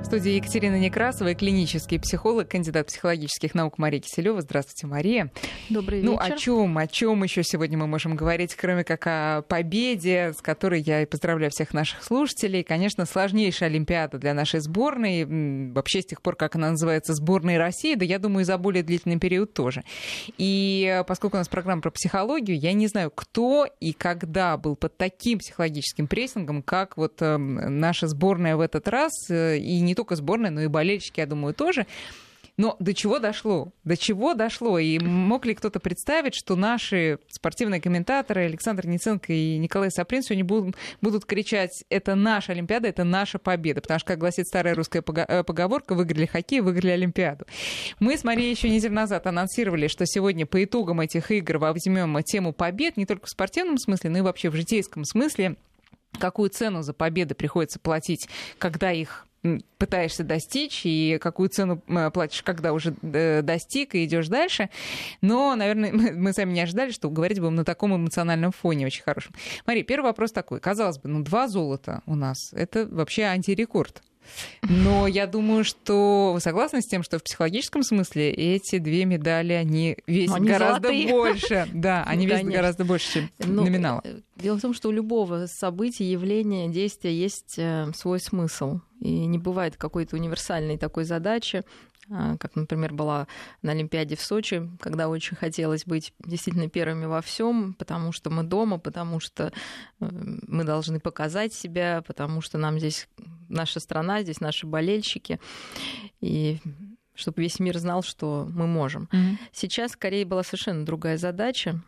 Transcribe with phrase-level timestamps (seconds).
[0.00, 4.40] В студии Екатерина Некрасова и клинический психолог, кандидат психологических наук Мария Киселева.
[4.40, 5.30] Здравствуйте, Мария.
[5.68, 6.10] Добрый вечер.
[6.10, 10.40] Ну, о чем, о чем еще сегодня мы можем говорить, кроме как о победе, с
[10.42, 12.64] которой я и поздравляю всех наших слушателей.
[12.64, 15.70] Конечно, сложнейшая Олимпиада для нашей сборной.
[15.70, 19.20] Вообще, с тех пор, как она называется сборной России, да я думаю, за более длительный
[19.20, 19.84] период тоже.
[20.38, 24.96] И поскольку у нас программа про психологию, я не знаю, кто и когда был под
[24.96, 30.16] таким психологическим прессингом, как вот э, наша сборная в этот раз, э, и не только
[30.16, 31.86] сборная, но и болельщики, я думаю, тоже.
[32.60, 33.72] Но до чего дошло?
[33.84, 34.78] До чего дошло?
[34.78, 40.44] И мог ли кто-то представить, что наши спортивные комментаторы Александр Ниценко и Николай Саприн сегодня
[40.44, 45.02] будут, будут кричать «это наша Олимпиада, это наша победа», потому что, как гласит старая русская
[45.02, 47.46] э, поговорка, выиграли хоккей, выиграли Олимпиаду.
[47.98, 52.52] Мы с Марией еще неделю назад анонсировали, что сегодня по итогам этих игр возьмем тему
[52.52, 55.56] побед не только в спортивном смысле, но и вообще в житейском смысле
[56.18, 58.28] какую цену за победы приходится платить,
[58.58, 59.26] когда их
[59.78, 64.68] пытаешься достичь и какую цену платишь, когда уже э, достиг и идешь дальше.
[65.22, 69.34] Но, наверное, мы сами не ожидали, что говорить будем на таком эмоциональном фоне очень хорошем.
[69.66, 70.60] Мария, первый вопрос такой.
[70.60, 72.52] Казалось бы, ну два золота у нас.
[72.52, 74.02] Это вообще антирекорд.
[74.62, 79.52] Но я думаю, что вы согласны с тем, что в психологическом смысле эти две медали,
[79.52, 81.08] они весят они гораздо золотые.
[81.08, 81.68] больше.
[81.72, 82.60] Да, они ну, весят конечно.
[82.60, 84.00] гораздо больше, чем ну, номинал.
[84.04, 87.58] Э, дело в том, что у любого события, явления, действия есть
[87.94, 88.80] свой смысл.
[89.00, 91.64] И не бывает какой-то универсальной такой задачи,
[92.10, 93.28] как, например, была
[93.62, 98.42] на Олимпиаде в Сочи, когда очень хотелось быть действительно первыми во всем, потому что мы
[98.42, 99.52] дома, потому что
[100.00, 103.08] э, мы должны показать себя, потому что нам здесь
[103.48, 105.38] наша страна, здесь наши болельщики.
[106.20, 106.58] И
[107.14, 109.08] чтобы весь мир знал, что мы можем.
[109.12, 109.36] Mm-hmm.
[109.52, 111.80] Сейчас скорее была совершенно другая задача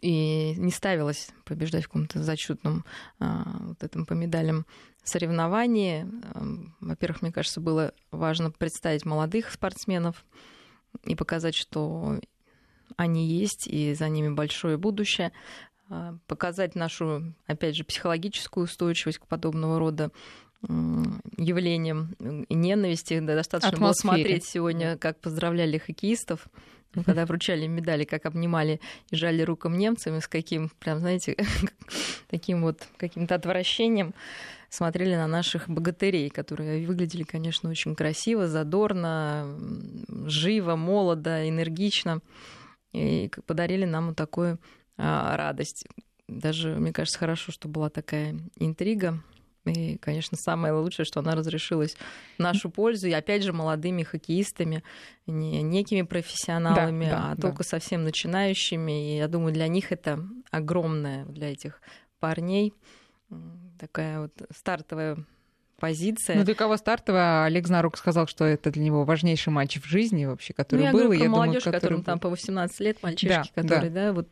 [0.00, 2.84] и не ставилось побеждать в каком-то зачетном
[3.18, 4.66] а, вот этом по медалям
[5.08, 6.06] соревновании.
[6.80, 10.24] Во-первых, мне кажется, было важно представить молодых спортсменов
[11.04, 12.20] и показать, что
[12.96, 15.32] они есть, и за ними большое будущее.
[15.88, 20.10] А, показать нашу, опять же, психологическую устойчивость к подобного рода
[20.62, 22.16] явлениям
[22.48, 23.20] и ненависти.
[23.20, 24.08] Да, достаточно Атмосфере.
[24.08, 26.48] было смотреть сегодня, как поздравляли хоккеистов
[26.96, 28.80] ну, когда вручали медали, как обнимали
[29.10, 31.36] и жали рукам немцам, и с каким, прям, знаете,
[32.28, 34.14] таким вот каким-то отвращением
[34.68, 39.58] смотрели на наших богатырей, которые выглядели, конечно, очень красиво, задорно,
[40.26, 42.20] живо, молодо, энергично,
[42.92, 44.58] и подарили нам вот такую
[44.96, 45.86] а, радость.
[46.28, 49.22] Даже, мне кажется, хорошо, что была такая интрига
[49.66, 51.96] и, конечно, самое лучшее, что она разрешилась
[52.36, 53.08] в нашу пользу.
[53.08, 54.82] И опять же, молодыми хоккеистами,
[55.26, 57.42] не некими профессионалами, да, да, а да.
[57.42, 59.14] только совсем начинающими.
[59.14, 61.80] И я думаю, для них это огромное, для этих
[62.20, 62.72] парней,
[63.78, 65.16] такая вот стартовая
[65.78, 66.36] позиция.
[66.36, 70.24] Ну, для кого стартовая, Олег Знарук сказал, что это для него важнейший матч в жизни
[70.24, 71.02] вообще, который ну, я был.
[71.04, 74.06] Говорю, про молодежь, думаю, которым там по 18 лет, мальчишки, да, которые, да.
[74.06, 74.28] да, вот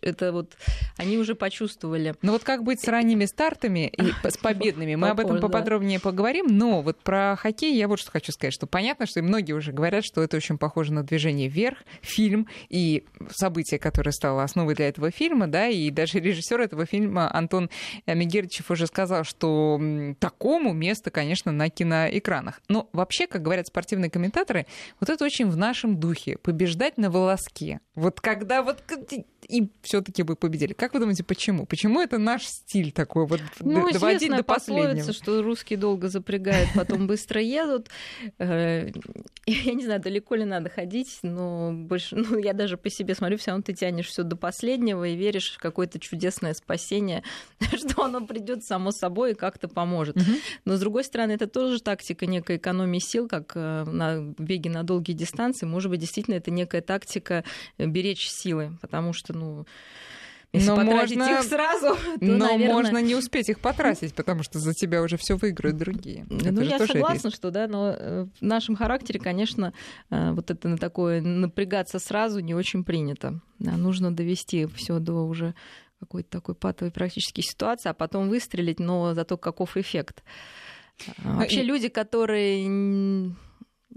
[0.00, 0.52] это вот,
[0.96, 2.14] они уже почувствовали.
[2.22, 6.46] Ну вот как быть с ранними стартами и с победными, мы об этом поподробнее поговорим,
[6.48, 9.72] но вот про хоккей я вот что хочу сказать, что понятно, что и многие уже
[9.72, 14.88] говорят, что это очень похоже на движение вверх, фильм и событие, которое стало основой для
[14.88, 17.68] этого фильма, да, и даже режиссер этого фильма Антон
[18.06, 19.80] Мегерчев уже сказал, что
[20.18, 22.60] такому место, конечно, на киноэкранах.
[22.68, 24.66] Но вообще, как говорят спортивные комментаторы,
[25.00, 26.38] вот это очень в нашем духе.
[26.38, 27.80] Побеждать на волоске.
[27.94, 28.82] Вот когда вот
[29.46, 30.72] и все-таки бы победили.
[30.72, 31.66] Как вы думаете, почему?
[31.66, 35.12] Почему это наш стиль такой вот ну, доводить до последнего?
[35.12, 37.88] что русские долго запрягают, потом быстро едут.
[38.38, 38.90] Э,
[39.46, 43.38] я не знаю, далеко ли надо ходить, но больше, ну, я даже по себе смотрю,
[43.38, 47.22] все равно ты тянешь все до последнего и веришь в какое-то чудесное спасение,
[47.76, 50.16] что оно придет само собой и как-то поможет.
[50.64, 54.82] Но с другой стороны, это тоже тактика некой экономии сил, как э, на беге на
[54.82, 55.66] долгие дистанции.
[55.66, 57.44] Может быть, действительно, это некая тактика
[57.78, 59.66] беречь силы, потому что ну,
[60.52, 61.34] если но потратить можно...
[61.34, 62.72] их сразу, то, Но наверное...
[62.72, 66.26] можно не успеть их потратить, потому что за тебя уже все выиграют другие.
[66.30, 69.74] Это ну, я согласна, что да, но э, в нашем характере, конечно,
[70.10, 73.40] э, вот это на такое напрягаться сразу не очень принято.
[73.58, 75.54] Да, нужно довести все до уже
[76.00, 80.22] какой-то такой патовой практической ситуации, а потом выстрелить, но зато каков эффект.
[81.24, 83.34] А, вообще люди, которые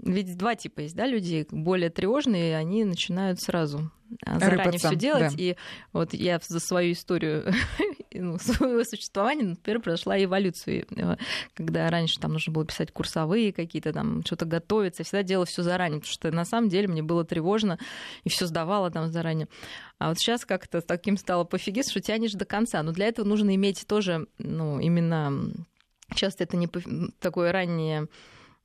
[0.02, 3.90] ведь два типа есть, да, люди более тревожные, они начинают сразу
[4.26, 5.36] а, заранее все делать.
[5.36, 5.42] Да.
[5.42, 5.56] И
[5.92, 7.52] вот я за свою историю
[8.12, 10.86] ну, своего существования, например, прошла эволюцию.
[10.96, 11.16] Э,
[11.54, 16.00] когда раньше там нужно было писать курсовые какие-то, там что-то готовиться, всегда делала все заранее,
[16.00, 17.78] потому что на самом деле мне было тревожно
[18.24, 19.48] и все сдавала там заранее.
[19.98, 22.82] А вот сейчас как-то таким стало пофигист, что тянешь до конца.
[22.82, 25.52] Но для этого нужно иметь тоже, ну, именно
[26.14, 26.68] Часто это не
[27.20, 28.08] такое раннее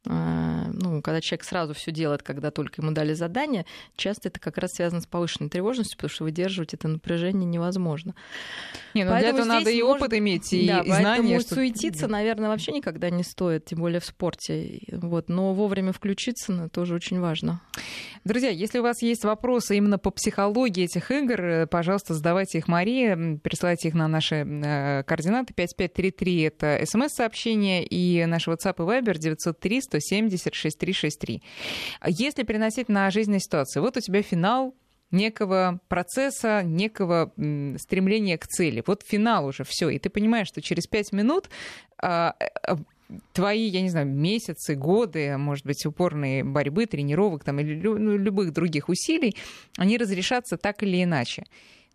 [0.07, 3.65] ну, когда человек сразу все делает, когда только ему дали задание,
[3.95, 8.15] часто это как раз связано с повышенной тревожностью, потому что выдерживать это напряжение невозможно.
[8.93, 11.39] Не, ну для этого надо и опыт иметь, и, да, и знания.
[11.39, 11.55] Что...
[11.55, 14.81] суетиться, наверное, вообще никогда не стоит, тем более в спорте.
[14.91, 15.29] Вот.
[15.29, 17.61] Но вовремя включиться ну, тоже очень важно.
[18.23, 22.67] Друзья, если у вас есть вопросы именно по психологии этих игр, э, пожалуйста, задавайте их
[22.67, 29.17] Марии, присылайте их на наши э, координаты 5533, это смс-сообщение, и наш WhatsApp и Viber
[29.17, 31.41] 903 170 6363.
[32.07, 34.75] Если переносить на жизненные ситуации, вот у тебя финал
[35.11, 37.31] некого процесса, некого
[37.77, 38.83] стремления к цели.
[38.85, 41.49] Вот финал уже все, и ты понимаешь, что через пять минут
[42.01, 42.77] а, а,
[43.33, 48.51] твои, я не знаю, месяцы, годы, может быть, упорной борьбы, тренировок там, или ну, любых
[48.51, 49.35] других усилий,
[49.77, 51.45] они разрешатся так или иначе.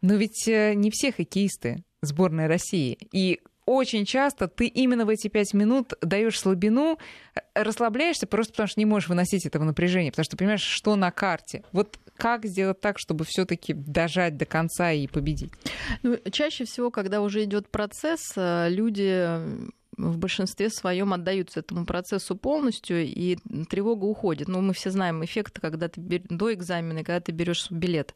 [0.01, 2.99] Но ведь э, не все хоккеисты сборной России.
[3.13, 6.99] И очень часто ты именно в эти пять минут даешь слабину,
[7.35, 11.11] э, расслабляешься просто потому, что не можешь выносить этого напряжения, потому что понимаешь, что на
[11.11, 11.65] карте.
[11.73, 15.53] Вот как сделать так, чтобы все-таки дожать до конца и победить?
[16.03, 22.35] Ну, чаще всего, когда уже идет процесс, э, люди в большинстве своем отдаются этому процессу
[22.35, 23.37] полностью, и
[23.69, 24.49] тревога уходит.
[24.49, 26.23] Ну, мы все знаем эффект, когда ты бер...
[26.29, 28.15] до экзамена, когда ты берешь билет.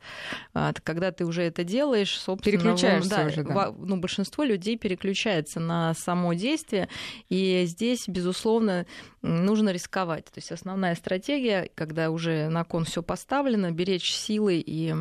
[0.55, 2.59] А, когда ты уже это делаешь, собственно...
[2.59, 3.75] Переключаешься да, уже, да.
[3.77, 6.89] Ну, большинство людей переключается на само действие,
[7.29, 8.87] и здесь, безусловно,
[9.23, 10.25] нужно рисковать.
[10.27, 14.95] То есть основная стратегия, когда уже на кон все поставлено, беречь силы и,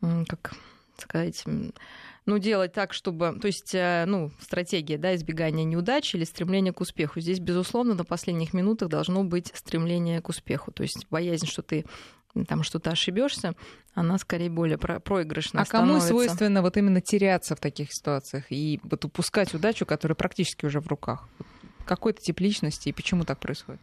[0.00, 0.54] как
[0.96, 1.44] сказать
[2.28, 3.38] ну, делать так, чтобы...
[3.40, 7.20] То есть, э, ну, стратегия, да, избегания неудачи или стремление к успеху.
[7.20, 10.70] Здесь, безусловно, на последних минутах должно быть стремление к успеху.
[10.70, 11.86] То есть боязнь, что ты
[12.46, 13.54] там что-то ошибешься,
[13.94, 15.62] она скорее более про- проигрышная.
[15.62, 20.66] А кому свойственно вот именно теряться в таких ситуациях и вот упускать удачу, которая практически
[20.66, 21.26] уже в руках?
[21.86, 23.80] Какой-то тип личности и почему так происходит?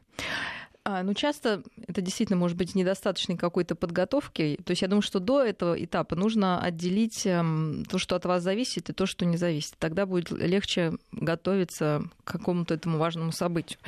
[0.88, 4.60] А, ну, часто это действительно может быть недостаточной какой-то подготовки.
[4.64, 8.44] То есть я думаю, что до этого этапа нужно отделить эм, то, что от вас
[8.44, 9.74] зависит, и то, что не зависит.
[9.80, 13.80] Тогда будет легче готовиться к какому-то этому важному событию.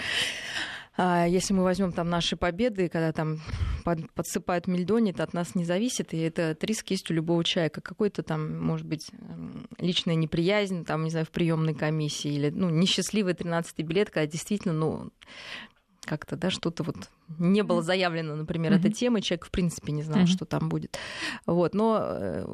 [0.97, 3.41] А, если мы возьмем там наши победы, когда там
[4.15, 7.79] подсыпают мельдони, это от нас не зависит, и это риск есть у любого человека.
[7.79, 12.71] Какой-то там, может быть, эм, личная неприязнь, там, не знаю, в приемной комиссии, или ну,
[12.71, 15.11] несчастливый 13-й билет, когда действительно, ну,
[16.07, 16.95] как-то, да, что-то вот
[17.37, 18.79] не было заявлено, например, mm-hmm.
[18.79, 20.27] эта тема, человек в принципе не знал, mm-hmm.
[20.27, 20.97] что там будет.
[21.45, 22.45] Вот, но э,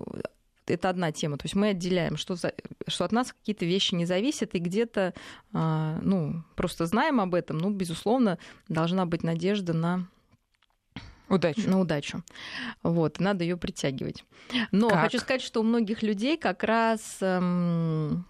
[0.66, 1.38] это одна тема.
[1.38, 2.54] То есть мы отделяем, что, за,
[2.88, 5.14] что от нас какие-то вещи не зависят, и где-то,
[5.54, 10.08] а, ну, просто знаем об этом, ну, безусловно, должна быть надежда на
[11.30, 11.68] Удачу.
[11.68, 12.24] На удачу.
[12.84, 14.24] Вот, надо ее притягивать.
[14.72, 15.00] Но как?
[15.00, 18.26] хочу сказать, что у многих людей как раз эм,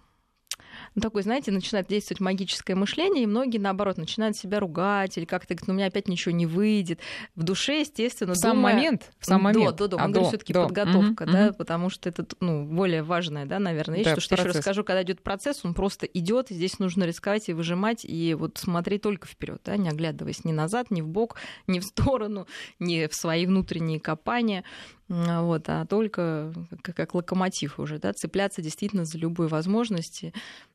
[0.94, 5.54] ну, такой, знаете, начинает действовать магическое мышление, и многие, наоборот, начинают себя ругать или как-то
[5.54, 7.00] говорят, ну, у меня опять ничего не выйдет.
[7.34, 8.74] В душе, естественно, в сам думая...
[8.74, 9.76] момент, в сам момент.
[9.76, 10.04] До, до, до.
[10.04, 11.56] А, говорим, все-таки подготовка, угу, да, угу.
[11.56, 15.02] потому что это, ну, более важное, да, наверное, вещь, да, что я еще расскажу, когда
[15.02, 19.60] идет процесс, он просто идет, здесь нужно рисковать и выжимать, и вот смотреть только вперед,
[19.64, 21.36] да, не оглядываясь ни назад, ни в бок,
[21.66, 22.46] ни в сторону,
[22.78, 24.64] ни в свои внутренние копания
[25.08, 26.52] вот, а только
[26.82, 30.32] как, как локомотив уже, да, цепляться действительно за любые возможности.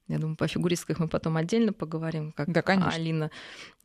[0.09, 3.29] Я думаю, по фигуристках мы потом отдельно поговорим, как да, Алина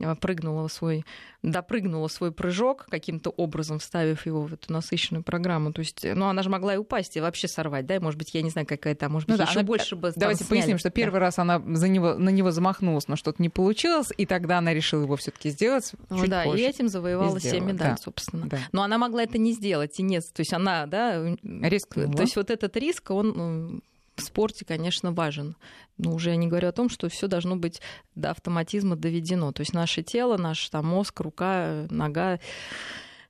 [0.01, 1.05] э, прыгнула свой,
[1.43, 5.75] допрыгнула свой прыжок каким-то образом, вставив его в эту насыщенную программу.
[5.75, 8.33] То есть, ну, она же могла и упасть, и вообще сорвать, да, и, может быть,
[8.33, 9.67] я не знаю, какая то может быть, ну, еще она...
[9.67, 10.61] больше бы Давайте сняли.
[10.61, 11.21] поясним, что первый да.
[11.21, 15.03] раз она за него, на него замахнулась, но что-то не получилось, и тогда она решила
[15.03, 16.63] его все таки сделать ну, чуть да, позже.
[16.63, 17.97] и этим завоевала 7 медалей, да.
[17.99, 18.47] собственно.
[18.47, 18.59] Да.
[18.73, 22.13] Но она могла это не сделать, и нет, то есть она, да, рискнула.
[22.13, 23.83] То есть вот этот риск, он
[24.17, 25.57] в спорте, конечно, важен.
[25.97, 27.81] Но уже я не говорю о том, что все должно быть
[28.15, 29.53] до автоматизма доведено.
[29.53, 32.41] То есть наше тело, наш там, мозг, рука, нога,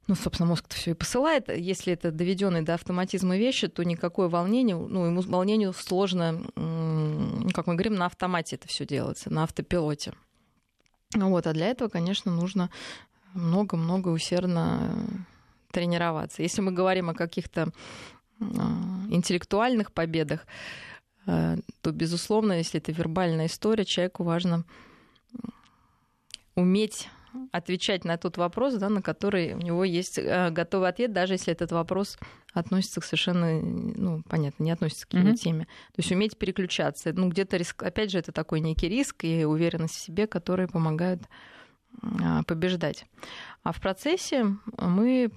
[0.07, 1.49] ну, собственно, мозг-то все и посылает.
[1.49, 6.43] Если это доведенные до автоматизма вещи, то никакое волнение, ну, ему волнению сложно,
[7.53, 10.15] как мы говорим, на автомате это все делается, на автопилоте.
[11.15, 12.71] Вот, а для этого, конечно, нужно
[13.35, 15.27] много-много усердно
[15.75, 16.43] тренироваться.
[16.43, 17.73] Если мы говорим о каких-то
[18.41, 18.45] а,
[19.11, 20.47] интеллектуальных победах,
[21.27, 24.65] а, то, безусловно, если это вербальная история, человеку важно
[26.55, 27.09] уметь
[27.51, 31.53] отвечать на тот вопрос, да, на который у него есть а, готовый ответ, даже если
[31.53, 32.19] этот вопрос
[32.53, 35.37] относится к совершенно, ну, понятно, не относится к его mm-hmm.
[35.37, 35.65] теме.
[35.65, 37.13] То есть уметь переключаться.
[37.13, 41.23] Ну, где-то риск, опять же, это такой некий риск и уверенность в себе, которые помогают
[42.47, 43.07] побеждать.
[43.63, 45.31] А в процессе мы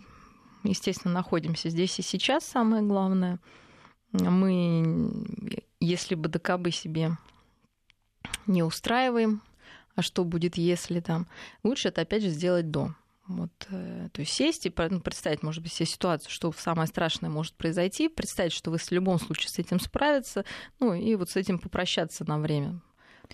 [0.70, 3.40] естественно, находимся здесь и сейчас, самое главное.
[4.12, 5.26] Мы,
[5.80, 7.18] если бы ДКБ себе
[8.46, 9.42] не устраиваем,
[9.96, 11.28] а что будет, если там.
[11.64, 12.94] Лучше это опять же сделать до.
[13.28, 17.30] Вот, э, то есть сесть и ну, представить, может быть, себе ситуацию, что самое страшное
[17.30, 20.46] может произойти, представить, что вы в любом случае с этим справиться,
[20.80, 22.80] ну и вот с этим попрощаться на время.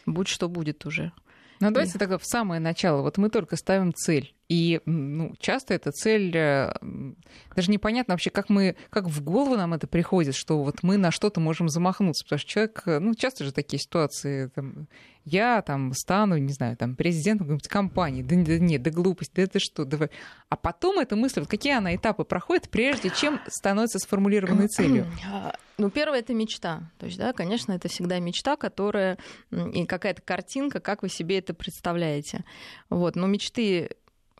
[0.08, 1.12] Будь что будет уже.
[1.60, 2.00] Ну, давайте и...
[2.00, 3.02] тогда в самое начало.
[3.02, 4.34] Вот мы только ставим цель.
[4.54, 6.72] И ну, часто эта цель, э,
[7.56, 11.10] даже непонятно вообще, как мы, как в голову нам это приходит, что вот мы на
[11.10, 14.88] что-то можем замахнуться, потому что человек, э, ну, часто же такие ситуации, там,
[15.26, 19.42] я там стану, не знаю, там, президентом какой-нибудь компании, да, да нет, да глупость, да
[19.42, 20.12] это что, давай.
[20.50, 25.08] А потом эта мысль, вот какие она этапы проходит, прежде чем становится сформулированной целью?
[25.26, 26.92] А, ну, первое это мечта.
[27.00, 29.18] То есть, да, конечно, это всегда мечта, которая
[29.52, 32.44] и какая-то картинка, как вы себе это представляете.
[32.90, 33.90] Вот, но мечты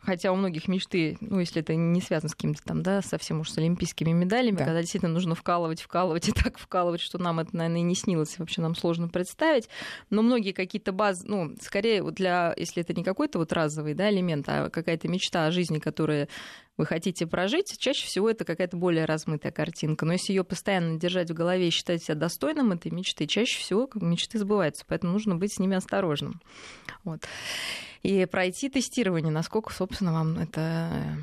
[0.04, 3.50] хотя у многих мечты, ну, если это не связано с каким-то там, да, совсем уж
[3.50, 4.64] с олимпийскими медалями, да.
[4.64, 8.38] когда действительно нужно вкалывать, вкалывать и так вкалывать, что нам это, наверное, и не снилось,
[8.38, 9.68] вообще нам сложно представить.
[10.10, 14.10] Но многие какие-то базы, ну, скорее вот для, если это не какой-то вот разовый, да,
[14.10, 16.28] элемент, а какая-то мечта о жизни, которая
[16.76, 20.04] вы хотите прожить, чаще всего это какая-то более размытая картинка.
[20.04, 23.88] Но если ее постоянно держать в голове и считать себя достойным этой мечты, чаще всего
[23.94, 24.84] мечты сбываются.
[24.86, 26.40] Поэтому нужно быть с ними осторожным.
[27.04, 27.20] Вот
[28.04, 31.16] и пройти тестирование, насколько, собственно, вам это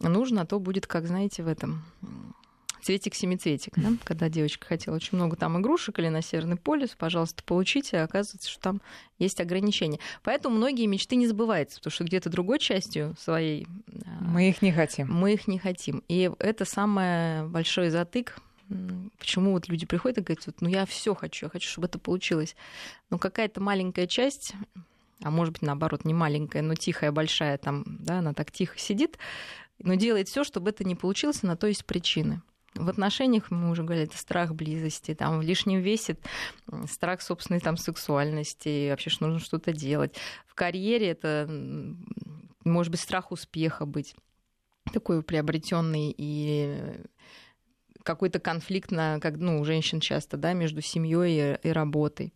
[0.00, 1.84] нужно, а то будет, как знаете, в этом
[2.82, 3.92] цветик-семицветик, да?
[4.04, 8.50] когда девочка хотела очень много там игрушек или на Северный полюс, пожалуйста, получите, а оказывается,
[8.50, 8.82] что там
[9.18, 9.98] есть ограничения.
[10.22, 13.66] Поэтому многие мечты не сбываются, потому что где-то другой частью своей...
[14.04, 15.08] А, мы их не хотим.
[15.12, 16.02] Мы их не хотим.
[16.08, 18.38] И это самый большой затык,
[19.18, 21.98] Почему вот люди приходят и говорят, вот, ну я все хочу, я хочу, чтобы это
[21.98, 22.56] получилось.
[23.10, 24.54] Но какая-то маленькая часть
[25.22, 29.18] а может быть, наоборот, не маленькая, но тихая, большая, там, да, она так тихо сидит,
[29.78, 32.42] но делает все, чтобы это не получилось, на то есть причины.
[32.74, 36.16] В отношениях, мы уже говорили, это страх близости, там в лишнем весе
[36.88, 40.16] страх собственной там сексуальности, вообще, что нужно что-то делать.
[40.46, 41.46] В карьере это,
[42.64, 44.14] может быть, страх успеха быть
[44.92, 47.00] такой приобретенный и
[48.02, 52.32] какой-то конфликт на, как, ну, у женщин часто, да, между семьей и, и работой.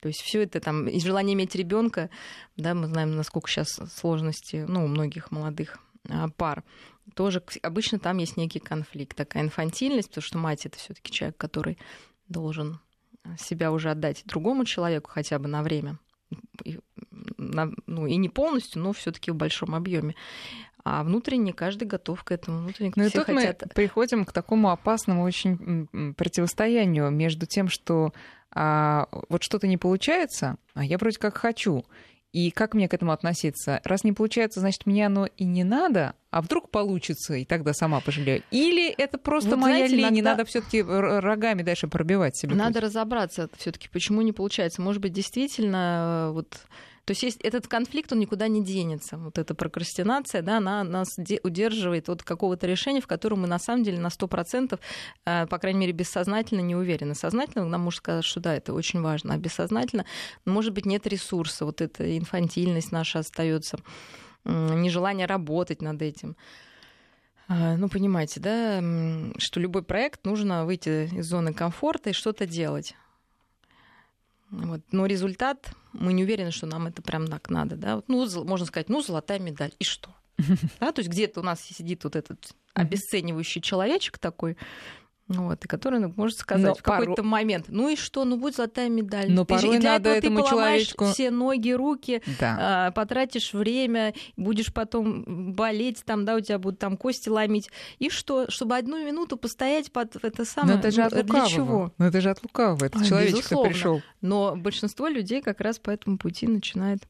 [0.00, 2.10] То есть все это там, и желание иметь ребенка,
[2.56, 5.78] да, мы знаем, насколько сейчас сложности, ну, у многих молодых
[6.08, 6.64] а, пар,
[7.14, 11.78] тоже обычно там есть некий конфликт, такая инфантильность, потому что мать это все-таки человек, который
[12.28, 12.80] должен
[13.38, 15.98] себя уже отдать другому человеку хотя бы на время,
[16.64, 16.78] и,
[17.36, 20.14] на, ну и не полностью, но все-таки в большом объеме.
[20.84, 22.60] А внутренне каждый готов к этому.
[22.60, 23.62] Внутренне ну и тут хотят...
[23.62, 28.12] мы приходим к такому опасному очень противостоянию между тем, что
[28.52, 31.84] а, вот что-то не получается, а я вроде как хочу.
[32.36, 33.80] И как мне к этому относиться?
[33.82, 38.00] Раз не получается, значит, мне оно и не надо, а вдруг получится, и тогда сама
[38.00, 38.42] пожалею.
[38.50, 40.30] Или это просто вот, моя знаете, лень, иногда...
[40.32, 42.54] надо все таки рогами дальше пробивать себе.
[42.54, 42.82] Надо путь.
[42.82, 44.82] разобраться все таки почему не получается.
[44.82, 46.58] Может быть, действительно, вот
[47.06, 49.16] то есть, есть этот конфликт, он никуда не денется.
[49.16, 53.84] Вот эта прокрастинация, да, она нас удерживает от какого-то решения, в котором мы на самом
[53.84, 54.80] деле на 100%,
[55.24, 57.14] э, по крайней мере, бессознательно не уверены.
[57.14, 60.04] Сознательно нам можно сказать, что да, это очень важно, а бессознательно,
[60.44, 63.78] может быть, нет ресурса, вот эта инфантильность наша остается,
[64.44, 66.36] нежелание работать над этим.
[67.46, 68.82] А, ну, понимаете, да,
[69.38, 72.96] что любой проект нужно выйти из зоны комфорта и что-то делать.
[74.50, 74.80] Вот.
[74.92, 77.76] Но результат, мы не уверены, что нам это прям так надо.
[77.76, 78.02] Да?
[78.08, 79.72] Ну, можно сказать, ну, золотая медаль.
[79.78, 80.10] И что?
[80.80, 84.56] Да, то есть где-то у нас сидит вот этот обесценивающий человечек такой,
[85.28, 87.28] вот, и который ну, может сказать Но в какой-то порой...
[87.28, 89.30] момент, ну и что, ну будет золотая медаль.
[89.30, 91.06] Но ты порой надо этого этому ты человечку...
[91.06, 92.56] все ноги, руки, да.
[92.58, 97.70] а, потратишь время, будешь потом болеть, там, да, у тебя будут там кости ломить.
[97.98, 101.46] И что, чтобы одну минуту постоять под это самое, Но это же от ну, лукавого.
[101.46, 101.92] для чего?
[101.98, 104.02] Но это же от лукавого, это человечек пришел.
[104.20, 107.00] Но большинство людей как раз по этому пути начинает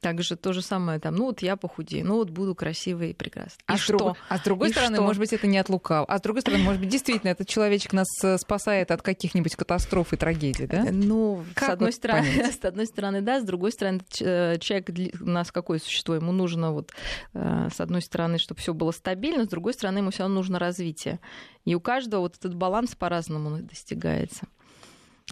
[0.00, 3.62] также то же самое там, ну вот я похудею, ну вот буду красивой и прекрасной.
[3.66, 3.98] А, и что?
[3.98, 4.16] Друг...
[4.28, 5.02] а с другой и стороны, что?
[5.02, 6.04] может быть, это не от лукав.
[6.08, 10.12] А с другой стороны, может быть, действительно, этот человечек нас э, спасает от каких-нибудь катастроф
[10.12, 10.86] и трагедий, да?
[10.86, 14.58] Э, ну, как с одной вот стороны, с одной стороны, да, с другой стороны, э,
[14.60, 14.88] человек
[15.20, 16.14] у нас какое существо?
[16.14, 16.92] Ему нужно вот,
[17.32, 21.20] с одной стороны, чтобы все было стабильно, с другой стороны, ему все равно нужно развитие.
[21.64, 24.46] И у каждого вот этот баланс по-разному достигается.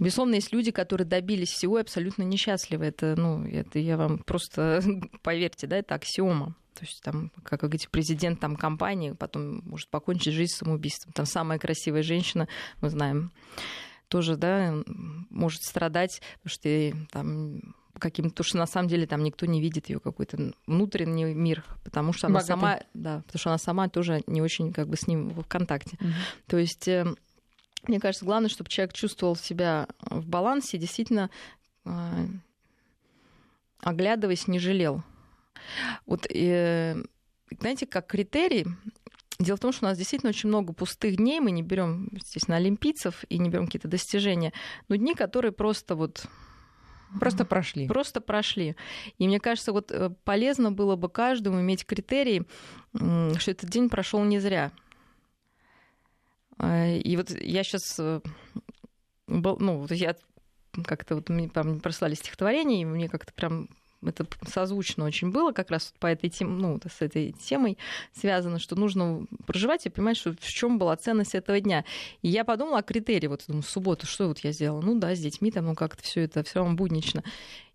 [0.01, 2.87] Безусловно, есть люди, которые добились всего и абсолютно несчастливы.
[2.87, 4.83] Это, ну, это я вам просто,
[5.23, 6.55] поверьте, да, это аксиома.
[6.75, 11.13] То есть там, как вы говорите, президент там, компании потом может покончить жизнь самоубийством.
[11.15, 12.49] Там самая красивая женщина,
[12.83, 13.33] мы знаем,
[14.09, 14.75] тоже, да,
[15.31, 19.89] может страдать, потому что там каким-то, потому что на самом деле там никто не видит
[19.89, 22.49] ее какой-то внутренний мир, потому что она Богатый.
[22.49, 25.97] сама, да, потому что она сама тоже не очень как бы с ним в контакте.
[25.97, 26.13] Mm-hmm.
[26.47, 27.17] То есть эм,
[27.89, 31.31] мне кажется, главное, чтобы человек чувствовал себя в балансе, действительно
[31.85, 32.27] а,
[33.81, 35.03] оглядываясь, не жалел.
[36.07, 37.03] Вот, э,
[37.61, 38.67] знаете, как критерий,
[39.39, 41.41] Дело в том, что у нас действительно очень много пустых дней.
[41.41, 44.55] Мы не берем, естественно, олимпийцев и не берем какие-то достижения,
[44.89, 46.27] но дни, которые просто вот
[47.21, 47.87] Просто прошли.
[47.87, 48.77] Просто прошли.
[49.19, 52.43] И мне кажется, вот э, полезно было бы каждому иметь критерий,
[52.93, 54.73] что этот день прошел не зря.
[56.59, 57.99] Э, и вот я сейчас
[59.59, 60.17] ну, вот я
[60.85, 63.69] как-то вот мне прислали стихотворение, и мне как-то прям
[64.05, 67.79] это созвучно очень было как раз по этой теме, ну, с этой темой
[68.13, 71.85] связано, что нужно проживать и понимать, что в чем была ценность этого дня.
[72.23, 74.81] И я подумала о критерии, вот думаю, в субботу, что вот я сделала?
[74.81, 77.23] Ну да, с детьми там, ну как-то все это все равно буднично.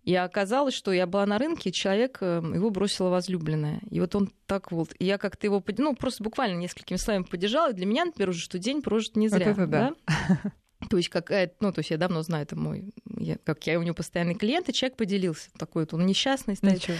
[0.04, 3.80] И оказалось, что я была на рынке, человек, э, его бросила возлюбленная.
[3.88, 7.70] И вот он так вот, и я как-то его, ну, просто буквально несколькими словами поддержала.
[7.70, 9.46] И для меня, например, уже, что день прожит не зря.
[9.46, 9.94] Вот это да.
[10.08, 10.52] да?
[10.88, 13.82] То есть, какая, ну, то есть я давно знаю, это мой, я, как я у
[13.82, 15.50] него постоянный клиент, и человек поделился.
[15.58, 16.74] Такой вот он несчастный стоит.
[16.74, 16.96] Ничего.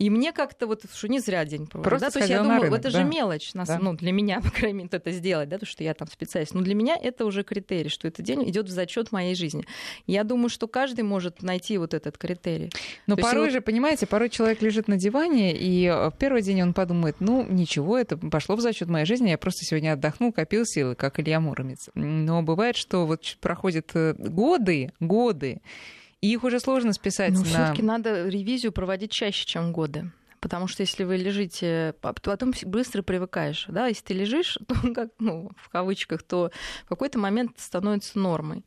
[0.00, 1.90] И мне как-то вот, что не зря день проводил.
[1.90, 2.10] Просто да?
[2.10, 2.98] То есть я думаю, рынок, это да?
[2.98, 3.78] же мелочь, нас, да?
[3.78, 6.54] ну, для меня, по крайней мере, это сделать, да, то, что я там специалист.
[6.54, 9.66] Но для меня это уже критерий, что этот день идет в зачет моей жизни.
[10.06, 12.70] Я думаю, что каждый может найти вот этот критерий.
[13.06, 16.72] Но то порой же, понимаете, порой человек лежит на диване, и в первый день он
[16.72, 20.94] подумает, ну, ничего, это пошло в зачет моей жизни, я просто сегодня отдохнул, копил силы,
[20.94, 21.90] как Илья Муромец.
[21.94, 25.60] Но бывает, что вот проходят э, годы, годы,
[26.20, 27.44] и их уже сложно списать Но на...
[27.44, 30.10] все-таки надо ревизию проводить чаще, чем годы.
[30.40, 33.66] Потому что если вы лежите, потом быстро привыкаешь.
[33.68, 33.86] Да?
[33.88, 36.50] Если ты лежишь, то, как, ну, в кавычках, то
[36.84, 38.64] в какой-то момент становится нормой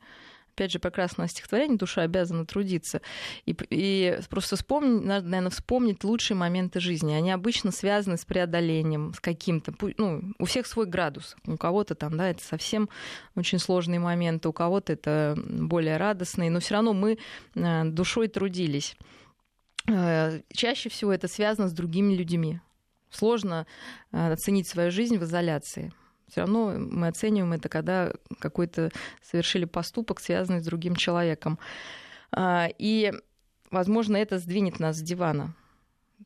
[0.53, 3.01] опять же, прекрасное стихотворение «Душа обязана трудиться».
[3.45, 7.13] И, и просто вспомнить, надо, наверное, вспомнить лучшие моменты жизни.
[7.13, 9.73] Они обычно связаны с преодолением, с каким-то...
[9.97, 11.35] Ну, у всех свой градус.
[11.45, 12.89] У кого-то там, да, это совсем
[13.35, 17.17] очень сложные моменты, у кого-то это более радостные, но все равно мы
[17.55, 18.95] э, душой трудились.
[19.89, 22.59] Э, чаще всего это связано с другими людьми.
[23.09, 23.65] Сложно
[24.11, 25.91] э, оценить свою жизнь в изоляции.
[26.33, 28.89] Все равно мы оцениваем это, когда какой-то
[29.21, 31.59] совершили поступок, связанный с другим человеком.
[32.31, 33.13] А, и,
[33.69, 35.53] возможно, это сдвинет нас с дивана.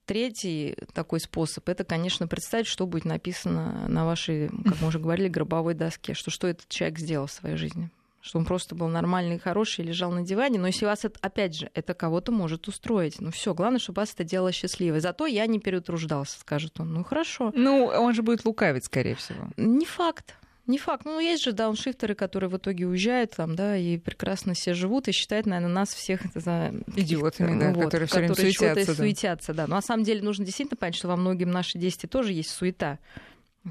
[0.05, 5.27] Третий такой способ это, конечно, представить, что будет написано на вашей, как мы уже говорили,
[5.27, 7.91] гробовой доске, что, что этот человек сделал в своей жизни
[8.27, 10.59] что он просто был нормальный хороший, лежал на диване.
[10.59, 13.21] Но если вас это, опять же, это кого-то может устроить.
[13.21, 14.99] Ну все, главное, чтобы вас это делало счастливой.
[14.99, 16.93] Зато я не переутруждался, скажет он.
[16.93, 17.51] Ну хорошо.
[17.55, 19.47] Ну, он же будет лукавить, скорее всего.
[19.55, 20.35] Не факт.
[20.65, 21.05] Не факт.
[21.05, 25.13] Ну, есть же дауншифтеры, которые в итоге уезжают там, да, и прекрасно все живут, и
[25.13, 28.87] считают, наверное, нас всех за идиотами, да, вот, которые все время суетятся.
[28.87, 28.93] Да.
[28.95, 29.67] суетятся, да.
[29.67, 32.99] Но на самом деле нужно действительно понять, что во многим наши действия тоже есть суета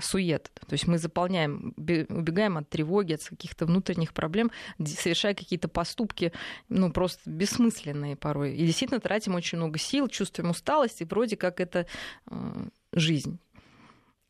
[0.00, 0.50] сует.
[0.66, 4.50] То есть мы заполняем, убегаем от тревоги, от каких-то внутренних проблем,
[4.84, 6.32] совершая какие-то поступки,
[6.68, 8.54] ну, просто бессмысленные порой.
[8.54, 11.86] И действительно тратим очень много сил, чувствуем усталость, и вроде как это
[12.30, 13.38] э, жизнь.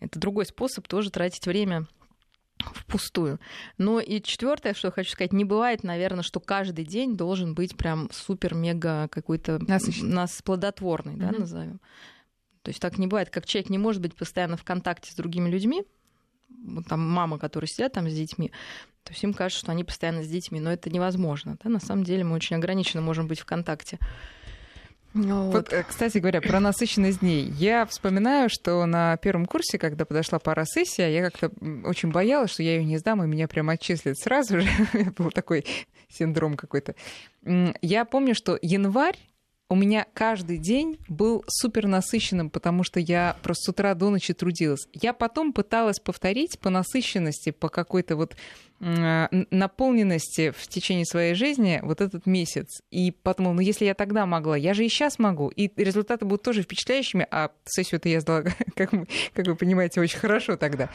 [0.01, 1.87] Это другой способ тоже тратить время
[2.59, 3.39] впустую.
[3.79, 8.09] Но и четвертое, что хочу сказать, не бывает, наверное, что каждый день должен быть прям
[8.11, 11.33] супер-мега какой-то нас плодотворный, mm-hmm.
[11.33, 11.81] да, назовем.
[12.67, 15.49] То есть так не бывает, как человек не может быть постоянно в контакте с другими
[15.49, 15.85] людьми,
[16.49, 18.51] вот там мама, которые сидят там с детьми,
[19.05, 21.57] то есть им кажется, что они постоянно с детьми, но это невозможно.
[21.63, 21.71] Да?
[21.71, 24.01] На самом деле мы очень ограниченно можем быть в контакте.
[25.15, 25.55] Вот.
[25.55, 27.45] вот, э, кстати говоря, про насыщенность дней.
[27.51, 31.53] Я вспоминаю, что на первом курсе, когда подошла пара сессия, я как-то
[31.85, 34.69] очень боялась, что я ее не сдам, и меня прям отчислят сразу же.
[34.93, 35.65] Это был такой
[36.09, 36.97] синдром какой-то.
[37.81, 39.19] Я помню, что январь
[39.69, 44.33] у меня каждый день был супер насыщенным, потому что я просто с утра до ночи
[44.33, 44.87] трудилась.
[44.93, 48.37] Я потом пыталась повторить по насыщенности, по какой-то вот
[48.79, 52.83] наполненности в течение своей жизни вот этот месяц.
[52.91, 55.49] И подумала, ну если я тогда могла, я же и сейчас могу.
[55.49, 58.43] И результаты будут тоже впечатляющими, а сессию-то я сдала,
[58.77, 58.91] как,
[59.33, 60.91] как вы понимаете, очень хорошо тогда.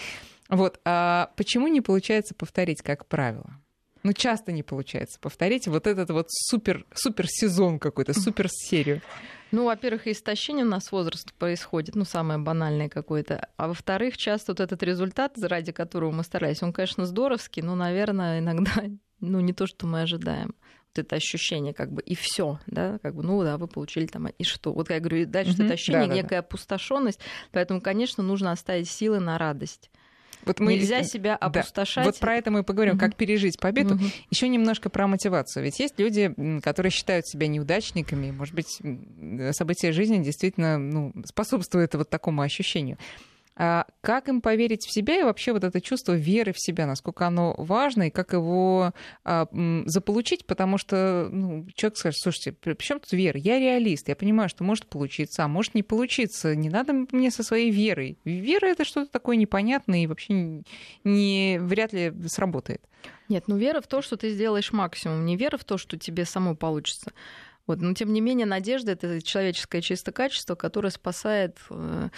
[0.47, 0.79] Вот.
[0.85, 3.60] А почему не получается повторить, как правило?
[4.03, 9.01] Ну, часто не получается повторить вот этот вот супер, супер сезон какой-то, супер серию.
[9.53, 13.49] Ну, во-первых, истощение у нас возраст происходит, ну, самое банальное какое-то.
[13.57, 18.39] А во-вторых, часто вот этот результат, ради которого мы старались, он, конечно, здоровский, но, наверное,
[18.39, 18.71] иногда,
[19.19, 20.55] ну, не то, что мы ожидаем.
[20.95, 24.27] Вот это ощущение, как бы, и все, да, как бы, ну да, вы получили там,
[24.27, 24.71] и что?
[24.73, 25.65] Вот я говорю, дальше mm-hmm.
[25.65, 26.39] это ощущение, да, некая да.
[26.39, 27.19] опустошенность,
[27.51, 29.89] поэтому, конечно, нужно оставить силы на радость.
[30.45, 30.75] Вот мы...
[30.75, 32.03] Нельзя себя опустошать.
[32.03, 32.09] Да.
[32.11, 32.99] Вот про это мы поговорим, угу.
[32.99, 33.95] как пережить победу.
[33.95, 34.03] Угу.
[34.29, 35.63] Еще немножко про мотивацию.
[35.63, 38.31] Ведь есть люди, которые считают себя неудачниками.
[38.31, 38.81] Может быть,
[39.55, 42.97] события жизни действительно ну, способствуют вот такому ощущению.
[43.55, 47.27] А как им поверить в себя и вообще вот это чувство веры в себя, насколько
[47.27, 49.47] оно важно, и как его а,
[49.85, 53.37] заполучить, потому что ну, человек скажет, слушайте, при чем тут вера?
[53.37, 56.55] Я реалист, я понимаю, что может получиться, а может не получиться.
[56.55, 58.17] Не надо мне со своей верой.
[58.23, 60.63] Вера— это что-то такое непонятное и вообще
[61.03, 62.81] не, вряд ли сработает.
[63.27, 66.25] Нет, ну вера в то, что ты сделаешь максимум, не вера в то, что тебе
[66.25, 67.11] само получится.
[67.67, 67.79] Вот.
[67.79, 72.09] Но тем не менее, надежда это человеческое чистое качество, которое спасает э,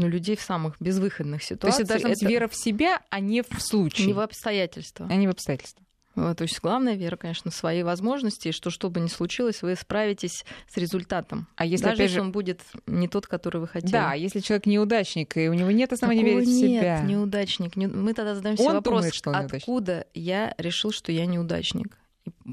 [0.00, 1.88] ну, людей в самых безвыходных ситуациях.
[1.88, 4.06] То есть это быть вера в себя, а не в случай.
[4.06, 5.06] Не в обстоятельства.
[5.10, 5.84] А не в обстоятельства.
[6.16, 9.76] Вот, то есть главная вера, конечно, в свои возможности, что что бы ни случилось, вы
[9.76, 11.46] справитесь с результатом.
[11.54, 12.14] А если, Даже опять же...
[12.14, 13.92] если он будет не тот, который вы хотели.
[13.92, 16.98] Да, если человек неудачник, и у него нет оснований Такого верить в себя.
[16.98, 17.76] Нет, неудачник.
[17.76, 21.96] Мы тогда задаемся он вопрос, думает, что он откуда я решил, что я неудачник?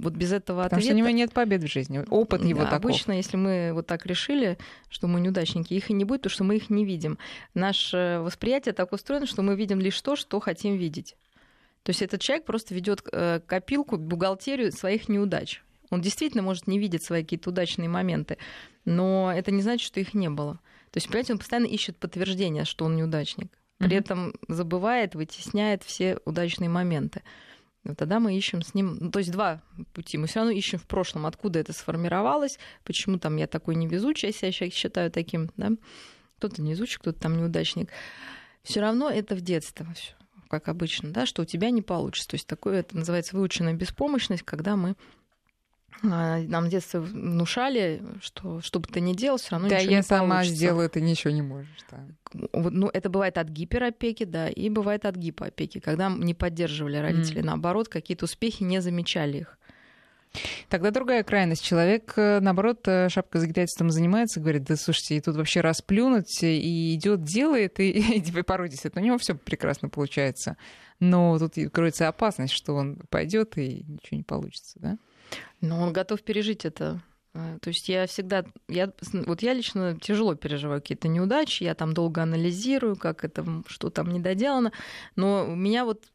[0.02, 0.86] Вот без этого Потому ответа...
[0.86, 2.86] что у него нет побед в жизни, опыт его да, таков.
[2.86, 4.58] Обычно, если мы вот так решили,
[4.90, 7.18] что мы неудачники, их и не будет, потому что мы их не видим.
[7.54, 11.16] Наше восприятие так устроено, что мы видим лишь то, что хотим видеть.
[11.84, 15.64] То есть этот человек просто ведет э, копилку, бухгалтерию своих неудач.
[15.90, 18.38] Он действительно может не видеть свои какие-то удачные моменты,
[18.84, 20.60] но это не значит, что их не было.
[20.92, 23.52] То есть, понимаете, он постоянно ищет подтверждение, что он неудачник.
[23.78, 24.00] При mm-hmm.
[24.00, 27.22] этом забывает, вытесняет все удачные моменты.
[27.96, 29.62] Тогда мы ищем с ним, ну, то есть два
[29.94, 30.18] пути.
[30.18, 34.52] Мы все равно ищем в прошлом, откуда это сформировалось, почему там я такой невезучий, я
[34.52, 35.72] себя считаю таким, да?
[36.38, 37.90] Кто-то невезучий, кто-то там неудачник.
[38.64, 40.14] Все равно это в детстве все,
[40.50, 42.30] как обычно, да, что у тебя не получится.
[42.30, 44.96] То есть такое это называется выученная беспомощность, когда мы
[46.04, 49.98] нам в детстве внушали, что что бы ты ни делал, все равно да, ничего я
[49.98, 50.56] не сама получится.
[50.56, 51.70] сделаю, ты ничего не можешь.
[51.90, 52.00] Да.
[52.54, 57.46] Ну, это бывает от гиперопеки, да, и бывает от гипоопеки, когда не поддерживали родители, mm.
[57.46, 59.58] наоборот, какие-то успехи не замечали их.
[60.70, 61.64] Тогда другая крайность.
[61.64, 67.24] Человек, э, наоборот, э, шапкозагрятельством занимается, говорит, да слушайте, и тут вообще расплюнуть, и идет,
[67.24, 70.58] делает, и, и порой действительно у него все прекрасно получается.
[71.00, 74.98] Но тут кроется опасность, что он пойдет и ничего не получится, да?
[75.62, 77.02] Но он готов пережить это.
[77.34, 81.94] А, то есть я всегда, я, вот я лично тяжело переживаю какие-то неудачи, я там
[81.94, 84.72] долго анализирую, как это, что там недоделано,
[85.16, 86.06] но у меня вот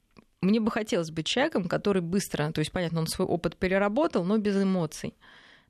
[0.40, 4.38] мне бы хотелось быть человеком, который быстро, то есть, понятно, он свой опыт переработал, но
[4.38, 5.14] без эмоций.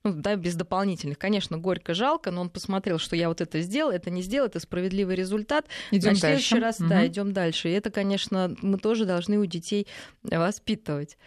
[0.05, 1.17] Ну, да, без дополнительных.
[1.17, 4.59] Конечно, горько, жалко, но он посмотрел, что я вот это сделал, это не сделал, это
[4.59, 5.67] справедливый результат.
[5.93, 6.43] Идем Значит, дальше.
[6.43, 6.89] в следующий раз, угу.
[6.89, 7.69] да, идем дальше.
[7.69, 9.87] И это, конечно, мы тоже должны у детей
[10.25, 11.19] воспитывать.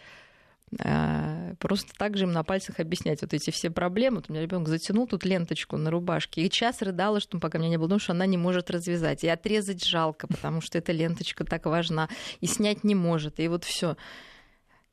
[0.80, 4.16] А, просто так же им на пальцах объяснять вот эти все проблемы.
[4.16, 7.70] Вот у меня ребенок затянул тут ленточку на рубашке, и час рыдала, что пока меня
[7.70, 9.22] не было, потому что она не может развязать.
[9.22, 12.08] И отрезать жалко, потому что эта ленточка так важна,
[12.40, 13.38] и снять не может.
[13.38, 13.96] И вот все.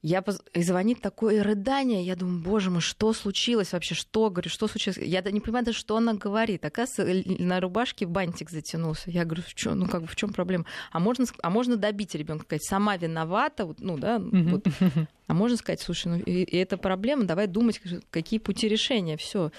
[0.04, 0.42] Я поз...
[0.54, 4.98] и звонит такое рыдание, я думаю, боже мой, что случилось вообще, что, говорю, что случилось?
[4.98, 6.66] Я не понимаю даже, что она говорит.
[6.66, 9.10] Оказывается, на рубашке бантик затянулся.
[9.10, 10.66] Я говорю, в ну как бы в чем проблема?
[10.92, 14.66] А можно, а можно добить ребенка, сказать, сама виновата, вот, ну да, вот.
[15.28, 19.52] а можно сказать, слушай, ну и, и это проблема, давай думать, какие пути решения, все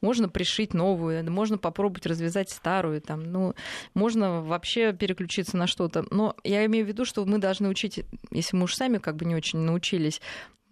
[0.00, 3.54] можно пришить новую, можно попробовать развязать старую, там, ну,
[3.94, 6.04] можно вообще переключиться на что-то.
[6.10, 9.24] Но я имею в виду, что мы должны учить, если мы уж сами как бы
[9.24, 10.20] не очень научились,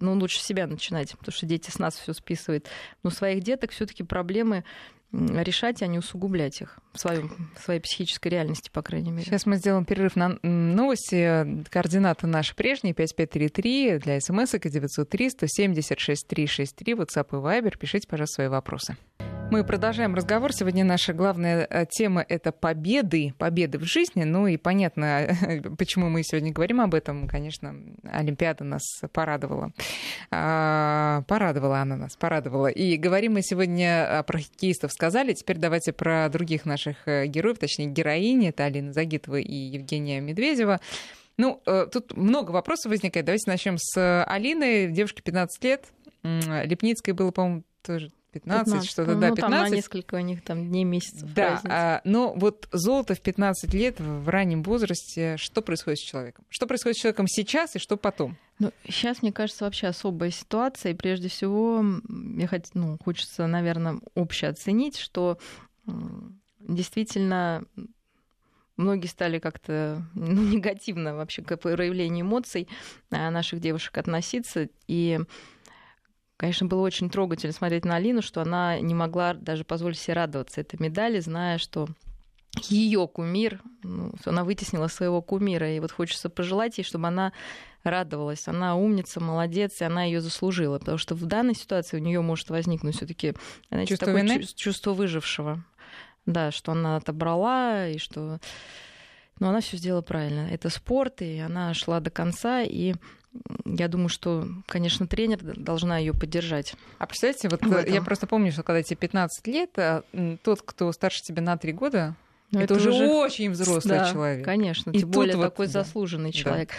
[0.01, 2.67] ну, лучше себя начинать, потому что дети с нас все списывают.
[3.03, 4.65] Но своих деток все-таки проблемы
[5.11, 9.25] решать, а не усугублять их в, своем, в своей психической реальности, по крайней мере.
[9.25, 11.65] Сейчас мы сделаем перерыв на новости.
[11.71, 17.79] Координаты наши прежние, 5533, для смс и 903 176 363, WhatsApp и Viber.
[17.79, 18.97] Пишите, пожалуйста, свои вопросы.
[19.51, 20.53] Мы продолжаем разговор.
[20.53, 24.25] Сегодня наша главная э, тема— это победы, победы в жизни.
[24.25, 25.27] Ну и понятно,
[25.79, 27.27] почему мы сегодня говорим об этом.
[27.27, 29.73] Конечно, Олимпиада нас порадовала.
[30.31, 32.67] А, порадовала она нас, порадовала.
[32.67, 35.33] И говорим мы сегодня про хоккеистов сказали.
[35.33, 38.51] Теперь давайте про других наших э, героев, точнее героини.
[38.51, 40.79] Это Алина Загитова и Евгения Медведева.
[41.39, 43.25] Ну, э, тут много вопросов возникает.
[43.25, 44.89] Давайте начнем с Алины.
[44.89, 45.87] Девушке 15 лет.
[46.23, 49.41] Лепницкой было, по-моему, тоже 15, 15 что-то, ну, да, 15.
[49.41, 53.73] Там на несколько у них там дней, месяцев Да, а, но вот золото в 15
[53.73, 56.45] лет в раннем возрасте, что происходит с человеком?
[56.49, 58.37] Что происходит с человеком сейчас и что потом?
[58.59, 61.85] Ну, сейчас, мне кажется, вообще особая ситуация, и прежде всего,
[62.37, 62.67] я хот...
[62.75, 65.39] ну, хочется, наверное, общее оценить, что
[66.61, 67.65] действительно
[68.79, 72.69] многие стали как-то ну, негативно вообще к проявлению эмоций
[73.11, 75.21] а, наших девушек относиться, и
[76.39, 80.61] Конечно, было очень трогательно смотреть на Алину, что она не могла даже позволить себе радоваться
[80.61, 81.89] этой медали, зная, что
[82.69, 87.33] ее кумир, ну, она вытеснила своего кумира, и вот хочется пожелать ей, чтобы она
[87.83, 88.47] радовалась.
[88.47, 92.51] Она умница, молодец, и она ее заслужила, потому что в данной ситуации у нее может
[92.51, 93.35] возникнуть все-таки
[93.87, 95.65] чувство, такое чувство выжившего,
[96.25, 98.39] да, что она отобрала и что
[99.41, 100.49] Но она все сделала правильно.
[100.51, 102.95] Это спорт, и она шла до конца, и
[103.65, 106.75] я думаю, что, конечно, тренер должна ее поддержать.
[106.99, 110.03] А представляете, вот я просто помню, что когда тебе 15 лет, а,
[110.43, 112.17] тот, кто старше тебя на 3 года,
[112.51, 114.45] но это, это уже очень взрослый да, человек.
[114.45, 115.73] Конечно, и тем более вот, такой да.
[115.73, 116.71] заслуженный человек.
[116.71, 116.75] Да.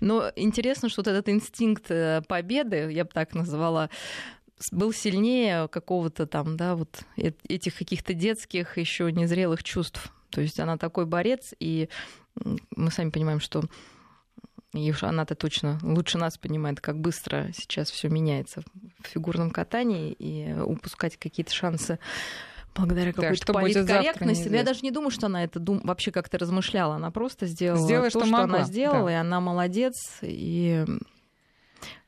[0.00, 3.88] Но интересно, что вот этот инстинкт э, победы, я бы так назвала,
[4.70, 10.12] был сильнее какого-то там, да, вот этих каких-то детских еще незрелых чувств.
[10.28, 11.88] То есть она такой борец, и
[12.76, 13.62] мы сами понимаем, что
[14.74, 18.62] и уж она-то точно лучше нас понимает, как быстро сейчас все меняется
[19.02, 21.98] в фигурном катании, и упускать какие-то шансы
[22.74, 24.48] благодаря какой-то да, политкорректности.
[24.48, 25.80] Я даже не думаю, что она это дум...
[25.84, 26.96] вообще как-то размышляла.
[26.96, 29.12] Она просто сделала Сделай, то, что, что она сделала, да.
[29.12, 29.94] и она молодец.
[30.22, 30.84] И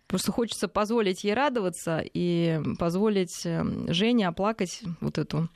[0.07, 5.48] просто хочется позволить ей радоваться и позволить эм, Жене оплакать вот эту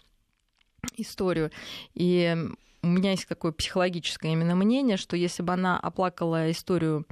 [0.96, 1.50] историю.
[1.94, 2.36] И
[2.82, 7.06] у меня есть такое психологическое именно мнение, что если бы она оплакала историю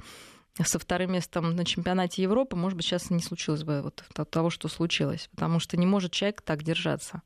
[0.61, 4.67] со вторым местом на чемпионате Европы, может быть, сейчас не случилось бы вот того, что
[4.67, 5.29] случилось.
[5.31, 7.21] Потому что не может человек так держаться.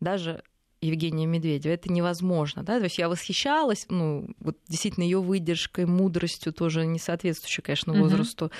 [0.00, 0.42] Даже
[0.84, 1.72] Евгения Медведева.
[1.72, 2.62] Это невозможно.
[2.62, 2.78] Да?
[2.78, 8.52] То есть я восхищалась, ну, вот действительно ее выдержкой, мудростью, тоже не соответствующей, конечно, возрасту,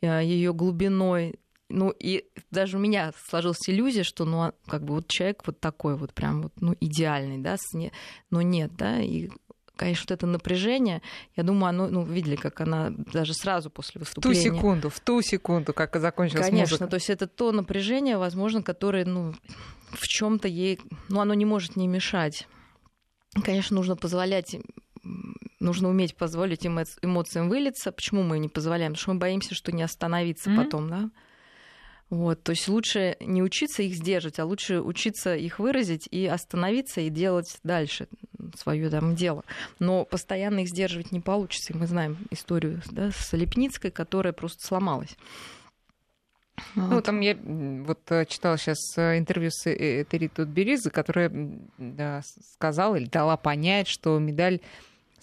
[0.00, 0.24] uh-huh.
[0.24, 1.38] ее глубиной.
[1.70, 5.60] Ну, и даже у меня сложилась иллюзия, что, ну, а, как бы вот человек вот
[5.60, 7.56] такой вот прям вот, ну, идеальный, да,
[8.30, 9.30] но нет, да, и
[9.76, 11.02] конечно, вот это напряжение,
[11.36, 14.40] я думаю, оно, ну, видели, как она даже сразу после выступления...
[14.40, 16.86] В ту секунду, в ту секунду, как закончилась Конечно, музыка.
[16.86, 19.34] то есть это то напряжение, возможно, которое, ну,
[19.90, 22.46] в чем то ей, ну, оно не может не мешать.
[23.42, 24.56] Конечно, нужно позволять
[25.60, 27.92] нужно уметь позволить эмоциям вылиться.
[27.92, 28.92] Почему мы не позволяем?
[28.92, 30.64] Потому что мы боимся, что не остановиться mm-hmm.
[30.64, 31.10] потом, да?
[32.10, 37.00] Вот, то есть лучше не учиться их сдерживать, а лучше учиться их выразить и остановиться
[37.00, 38.08] и делать дальше
[38.56, 39.44] свое там дело.
[39.78, 41.72] Но постоянно их сдерживать не получится.
[41.72, 45.16] И мы знаем историю да, с Лепницкой, которая просто сломалась.
[46.76, 46.90] Вот.
[46.90, 51.32] Ну, там я вот э, читала сейчас э, интервью с э, Этери Тутберидзе, которая
[51.78, 54.60] да, сказала или дала понять, что медаль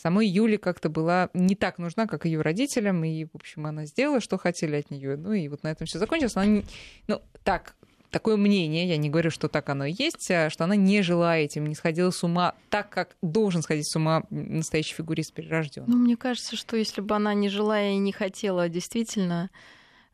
[0.01, 4.19] самой Юле как-то была не так нужна, как ее родителям, и, в общем, она сделала,
[4.19, 5.15] что хотели от нее.
[5.15, 6.35] Ну и вот на этом все закончилось.
[6.35, 6.63] Она,
[7.07, 7.75] ну, так,
[8.09, 11.37] такое мнение, я не говорю, что так оно и есть, а что она не жила
[11.37, 15.87] этим, не сходила с ума так, как должен сходить с ума настоящий фигурист перерожденный.
[15.87, 19.49] Ну, мне кажется, что если бы она не жила и не хотела действительно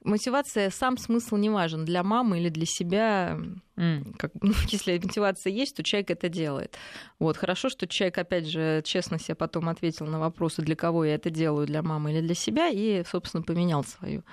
[0.08, 3.38] мотивация, сам смысл не важен для мамы или для себя.
[3.76, 4.16] Mm.
[4.18, 6.76] Как, ну, если мотивация есть, то человек это делает.
[7.20, 7.38] Вот.
[7.38, 11.30] Хорошо, что человек, опять же, честно себе потом ответил на вопросы, для кого я это
[11.30, 14.24] делаю, для мамы или для себя, и, собственно, поменял свою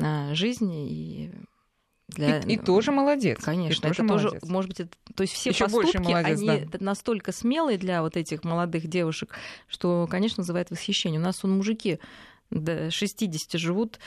[0.00, 1.32] а, жизнь и
[2.08, 2.40] для...
[2.40, 3.42] И, и тоже молодец.
[3.42, 4.40] Конечно, тоже это молодец.
[4.40, 6.78] тоже, может быть, это, то есть все Ещё поступки, молодец, они да.
[6.80, 9.34] настолько смелые для вот этих молодых девушек,
[9.68, 11.18] что, конечно, вызывает восхищение.
[11.18, 11.98] У нас он мужики
[12.50, 13.98] до 60 живут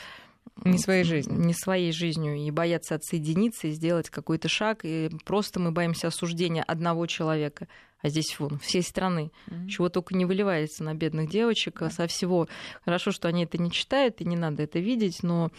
[0.63, 1.39] не своей жизнью.
[1.39, 2.35] Не своей жизнью.
[2.35, 4.79] И боятся отсоединиться и сделать какой-то шаг.
[4.83, 7.67] И просто мы боимся осуждения одного человека.
[8.01, 9.31] А здесь вон, всей страны.
[9.47, 9.67] Mm-hmm.
[9.69, 11.91] Чего только не выливается на бедных девочек mm-hmm.
[11.91, 12.47] со всего.
[12.85, 15.51] Хорошо, что они это не читают, и не надо это видеть, но,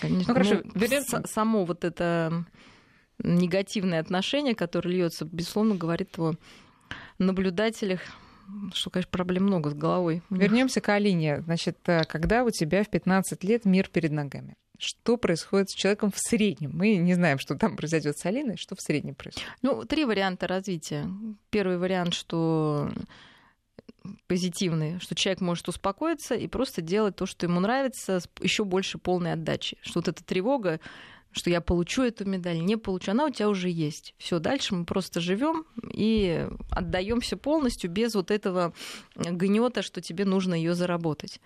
[0.00, 1.02] конечно, ну, хорошо, ну, берем...
[1.26, 2.46] само вот это
[3.18, 6.34] негативное отношение, которое льется, безусловно, говорит о
[7.18, 8.00] наблюдателях
[8.72, 10.22] что, конечно, проблем много с головой.
[10.30, 11.42] Вернемся к Алине.
[11.42, 14.56] Значит, э, когда у тебя в 15 лет мир перед ногами?
[14.78, 16.70] Что происходит с человеком в среднем?
[16.72, 19.48] Мы не знаем, что там произойдет с Алиной, что в среднем происходит.
[19.60, 21.10] Ну, три варианта развития.
[21.50, 22.90] Первый вариант, что
[24.26, 28.98] позитивный, что человек может успокоиться и просто делать то, что ему нравится, с еще больше
[28.98, 29.78] полной отдачи.
[29.82, 30.80] Что вот эта тревога
[31.32, 34.14] что я получу эту медаль, не получу, она у тебя уже есть.
[34.18, 38.72] Все, дальше мы просто живем и отдаем все полностью без вот этого
[39.14, 41.40] гнета, что тебе нужно ее заработать.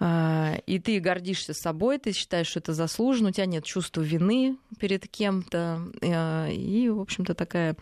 [0.00, 4.56] А, и ты гордишься собой, ты считаешь, что это заслуженно, у тебя нет чувства вины
[4.78, 5.80] перед кем-то.
[6.02, 7.76] А, и, в общем-то, такая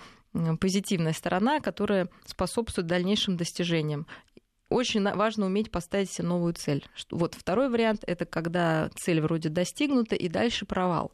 [0.61, 4.07] позитивная сторона, которая способствует дальнейшим достижениям
[4.73, 6.85] очень важно уметь поставить себе новую цель.
[7.11, 11.13] Вот второй вариант— это когда цель вроде достигнута, и дальше провал.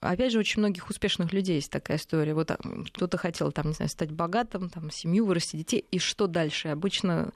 [0.00, 2.34] Опять же, очень многих успешных людей есть такая история.
[2.34, 2.50] Вот
[2.92, 6.68] кто-то хотел, там, не знаю, стать богатым, там, семью, вырастить детей, и что дальше?
[6.68, 7.32] Обычно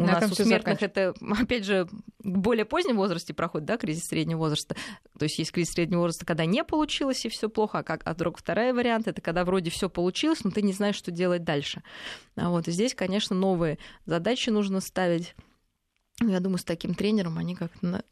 [0.00, 4.04] у На нас у смертных это, опять же, в более позднем возрасте проходит, да, кризис
[4.04, 4.76] среднего возраста.
[5.18, 8.14] То есть есть кризис среднего возраста, когда не получилось и все плохо, а, как, а
[8.14, 11.82] вдруг второй вариант это когда вроде все получилось, но ты не знаешь, что делать дальше.
[12.36, 15.34] А вот и здесь, конечно, новые задачи нужно ставить.
[16.20, 18.02] Я думаю, с таким тренером они как-то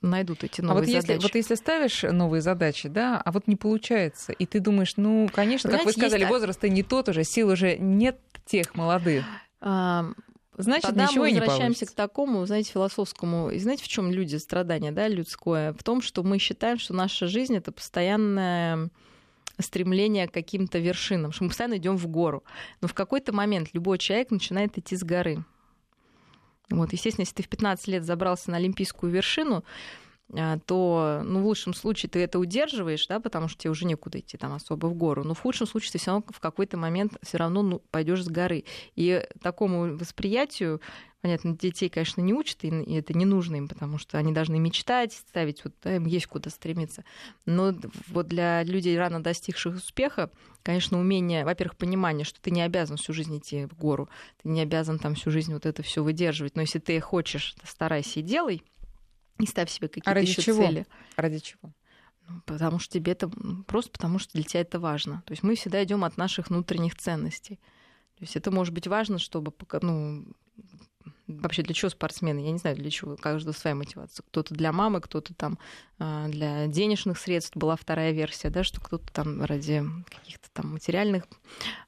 [0.00, 1.10] найдут эти новые а вот задачи.
[1.10, 5.28] Если, вот если ставишь новые задачи, да, а вот не получается, и ты думаешь, ну,
[5.32, 6.32] конечно, Знаете, как вы сказали, есть...
[6.32, 9.24] возраст не тот уже, сил уже нет тех молодых.
[10.62, 13.50] Значит, Тогда ничего мы возвращаемся к такому, знаете, философскому.
[13.50, 15.72] И знаете, в чем люди страдания, да, людское?
[15.72, 18.90] В том, что мы считаем, что наша жизнь это постоянное
[19.58, 22.44] стремление к каким-то вершинам, что мы постоянно идем в гору.
[22.80, 25.44] Но в какой-то момент любой человек начинает идти с горы.
[26.70, 29.64] Вот, естественно, если ты в 15 лет забрался на олимпийскую вершину,
[30.66, 34.36] то, ну, в лучшем случае ты это удерживаешь, да, потому что тебе уже некуда идти
[34.36, 35.24] там особо в гору.
[35.24, 38.28] Но в худшем случае ты все равно в какой-то момент все равно ну, пойдешь с
[38.28, 38.64] горы.
[38.94, 40.80] И такому восприятию
[41.22, 45.12] Понятно, детей, конечно, не учат, и это не нужно им, потому что они должны мечтать,
[45.12, 47.04] ставить, вот, да, им есть куда стремиться.
[47.44, 47.74] Но
[48.08, 50.30] вот для людей, рано достигших успеха,
[50.62, 54.08] конечно, умение, во-первых, понимание, что ты не обязан всю жизнь идти в гору,
[54.42, 58.20] ты не обязан там всю жизнь вот это все выдерживать, но если ты хочешь, старайся
[58.20, 58.62] и делай,
[59.40, 60.64] и ставь себе какие-то а еще чего?
[60.64, 60.86] цели.
[61.16, 61.72] Ради чего?
[62.28, 63.28] Ну, потому что тебе это
[63.66, 65.22] просто потому что для тебя это важно.
[65.26, 67.58] То есть мы всегда идем от наших внутренних ценностей.
[68.16, 70.26] То есть это может быть важно, чтобы ну,
[71.30, 72.40] вообще для чего спортсмены?
[72.40, 73.16] Я не знаю, для чего.
[73.16, 74.24] Каждого своя мотивация.
[74.24, 75.58] Кто-то для мамы, кто-то там
[75.98, 77.56] а, для денежных средств.
[77.56, 81.24] Была вторая версия, да, что кто-то там ради каких-то там материальных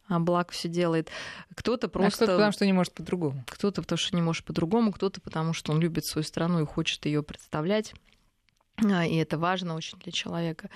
[0.08, 1.10] а, благ все делает.
[1.54, 2.08] Кто-то просто...
[2.08, 3.44] А кто-то потому, что не может по-другому.
[3.48, 7.04] Кто-то потому, что не может по-другому, кто-то потому, что он любит свою страну и хочет
[7.06, 7.94] ее представлять.
[8.90, 10.70] А, и это важно очень для человека.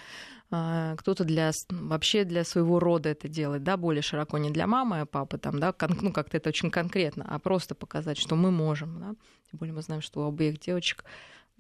[0.51, 5.01] А, кто-то для, вообще для своего рода это делает, да, более широко, не для мамы,
[5.01, 9.01] а папы, там, да, ну, как-то это очень конкретно, а просто показать, что мы можем,
[9.01, 9.15] да.
[9.51, 11.05] Тем более мы знаем, что у обеих девочек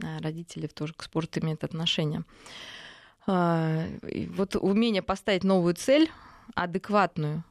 [0.02, 2.24] а, родители тоже к спорту имеют отношение.
[3.28, 6.12] И вот умение поставить новую цель,
[6.54, 7.42] адекватную,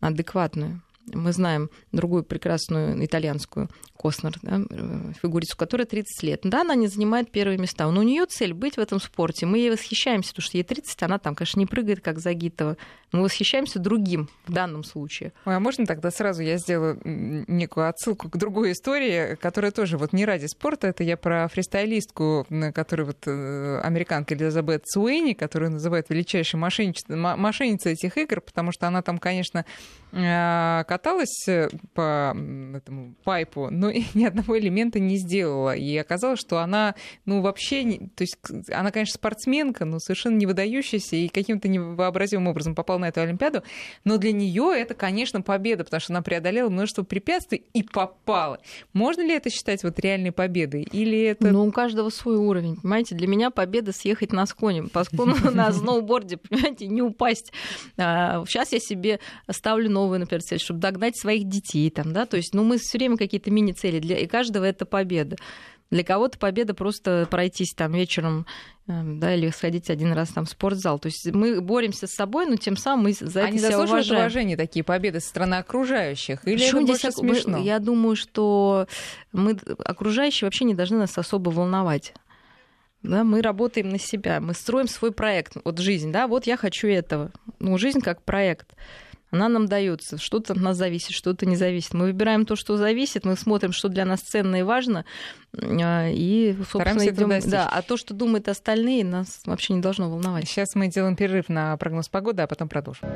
[0.00, 0.82] адекватную,
[1.14, 3.68] мы знаем другую прекрасную итальянскую
[4.00, 4.62] Коснер, да,
[5.20, 6.40] фигурицу, которая 30 лет.
[6.42, 9.44] Да, она не занимает первые места, но у нее цель быть в этом спорте.
[9.44, 12.78] Мы ей восхищаемся, потому что ей 30, она там, конечно, не прыгает, как Загитова.
[13.12, 15.32] Мы восхищаемся другим в данном случае.
[15.44, 20.12] Ой, а можно тогда сразу я сделаю некую отсылку к другой истории, которая тоже вот
[20.12, 20.86] не ради спорта.
[20.86, 28.16] Это я про фристайлистку, которую вот э, американка Элизабет Суэйни, которую называют величайшей мошенницей этих
[28.16, 29.66] игр, потому что она там, конечно,
[30.10, 31.46] каталась
[31.94, 32.36] по
[32.74, 35.74] этому пайпу, но ни одного элемента не сделала.
[35.74, 36.94] И оказалось, что она,
[37.26, 38.36] ну, вообще, не, то есть
[38.72, 43.62] она, конечно, спортсменка, но совершенно не выдающаяся и каким-то невообразимым образом попала на эту Олимпиаду.
[44.04, 48.60] Но для нее это, конечно, победа, потому что она преодолела множество препятствий и попала.
[48.92, 50.82] Можно ли это считать вот реальной победой?
[50.82, 51.48] Или это...
[51.48, 53.14] Ну, у каждого свой уровень, понимаете?
[53.14, 57.52] Для меня победа съехать на склоне, по склону на сноуборде, понимаете, не упасть.
[57.96, 59.20] Сейчас а, я себе
[59.50, 62.98] ставлю новую, например, цель, чтобы догнать своих детей там, да, то есть, ну, мы все
[62.98, 63.98] время какие-то мини цели.
[63.98, 65.36] Для и каждого это победа.
[65.90, 68.46] Для кого-то победа просто пройтись там вечером
[68.86, 71.00] эм, да, или сходить один раз там в спортзал.
[71.00, 74.20] То есть мы боремся с собой, но тем самым мы за Они это себя уважаем.
[74.20, 76.46] уважения такие победы со стороны окружающих?
[76.46, 77.58] Или Почему это здесь смешно?
[77.58, 78.86] Я думаю, что
[79.32, 82.14] мы окружающие вообще не должны нас особо волновать.
[83.02, 85.56] Да, мы работаем на себя, мы строим свой проект.
[85.64, 87.32] Вот жизнь, да, вот я хочу этого.
[87.58, 88.76] Ну, жизнь как проект
[89.30, 90.18] она нам дается.
[90.18, 91.94] Что-то от нас зависит, что-то не зависит.
[91.94, 95.04] Мы выбираем то, что зависит, мы смотрим, что для нас ценно и важно,
[95.56, 97.50] а, и, собственно, идем.
[97.50, 100.48] Да, а то, что думают остальные, нас вообще не должно волновать.
[100.48, 103.08] Сейчас мы делаем перерыв на прогноз погоды, а потом продолжим.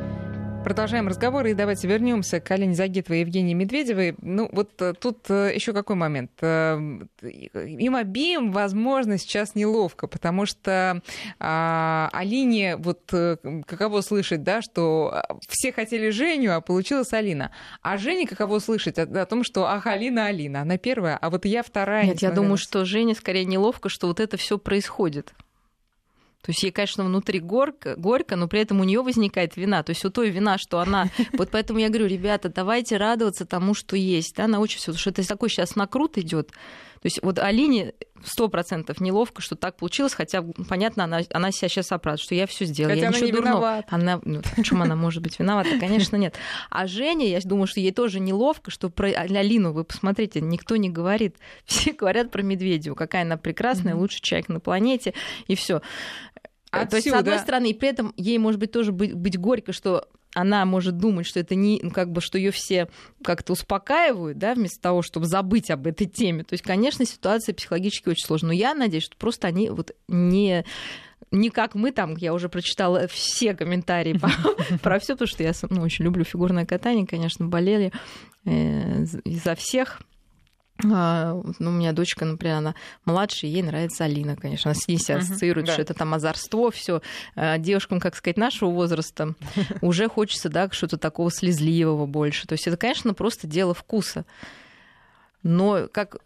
[0.64, 4.14] Продолжаем разговор и давайте вернемся к Алине Загитовой и Евгении Медведевой.
[4.22, 6.31] Ну вот э, тут э, еще какой момент.
[6.40, 6.79] Э,
[7.20, 11.03] им обеим, возможно, сейчас неловко, потому что
[11.38, 13.12] а, Алине, вот
[13.66, 17.50] каково слышать, да, что все хотели Женю, а получилась Алина.
[17.83, 21.44] А Жене каково слышать о, о том, что ах, Алина, Алина, она первая, а вот
[21.44, 22.07] я вторая.
[22.07, 25.35] Нет, я думаю, что Жене скорее неловко, что вот это все происходит.
[26.44, 29.83] То есть ей, конечно, внутри горько, горько, но при этом у нее возникает вина.
[29.83, 31.09] То есть у той вина, что она...
[31.33, 34.37] Вот поэтому я говорю, ребята, давайте радоваться тому, что есть.
[34.37, 36.50] Да, научимся, потому что это такой сейчас накрут идет.
[37.04, 41.68] То есть вот Алине сто процентов неловко, что так получилось, хотя, понятно, она, она себя
[41.68, 42.94] сейчас оправдывает, что я все сделала.
[42.94, 43.57] Хотя я она ничего не дурного.
[43.59, 43.88] виновата.
[43.90, 45.78] Она, ну, в чем она может быть виновата?
[45.78, 46.35] Конечно, нет.
[46.70, 50.88] А Женя, я думаю, что ей тоже неловко, что про Алину, вы посмотрите, никто не
[50.88, 51.37] говорит.
[51.66, 55.12] Все говорят про Медведеву, какая она прекрасная, лучший человек на планете,
[55.47, 55.82] и все.
[56.83, 56.91] Отсюда.
[56.91, 59.72] То есть, с одной стороны, и при этом ей, может быть, тоже быть, быть горько,
[59.72, 62.89] что она может думать, что это не, ну, как бы, что ее все
[63.22, 66.43] как-то успокаивают, да, вместо того, чтобы забыть об этой теме.
[66.43, 68.49] То есть, конечно, ситуация психологически очень сложная.
[68.49, 70.64] Но я надеюсь, что просто они вот не
[71.31, 74.20] не как мы там, я уже прочитала все комментарии
[74.83, 77.93] про все, потому что я ну, очень люблю фигурное катание, конечно, болели
[78.45, 80.01] э, за всех
[80.83, 84.70] ну, у меня дочка, например, она младшая, ей нравится Алина, конечно.
[84.70, 85.83] Она с ней себя ассоциирует, uh-huh, что да.
[85.83, 87.01] это там озорство, все.
[87.37, 89.35] А девушкам, как сказать, нашего возраста
[89.83, 92.47] уже хочется, да, что-то такого слезливого больше.
[92.49, 94.25] То есть это, конечно, просто дело вкуса.
[95.45, 96.16] Но, как,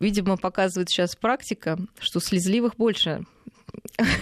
[0.00, 3.26] видимо, показывает сейчас практика, что слезливых больше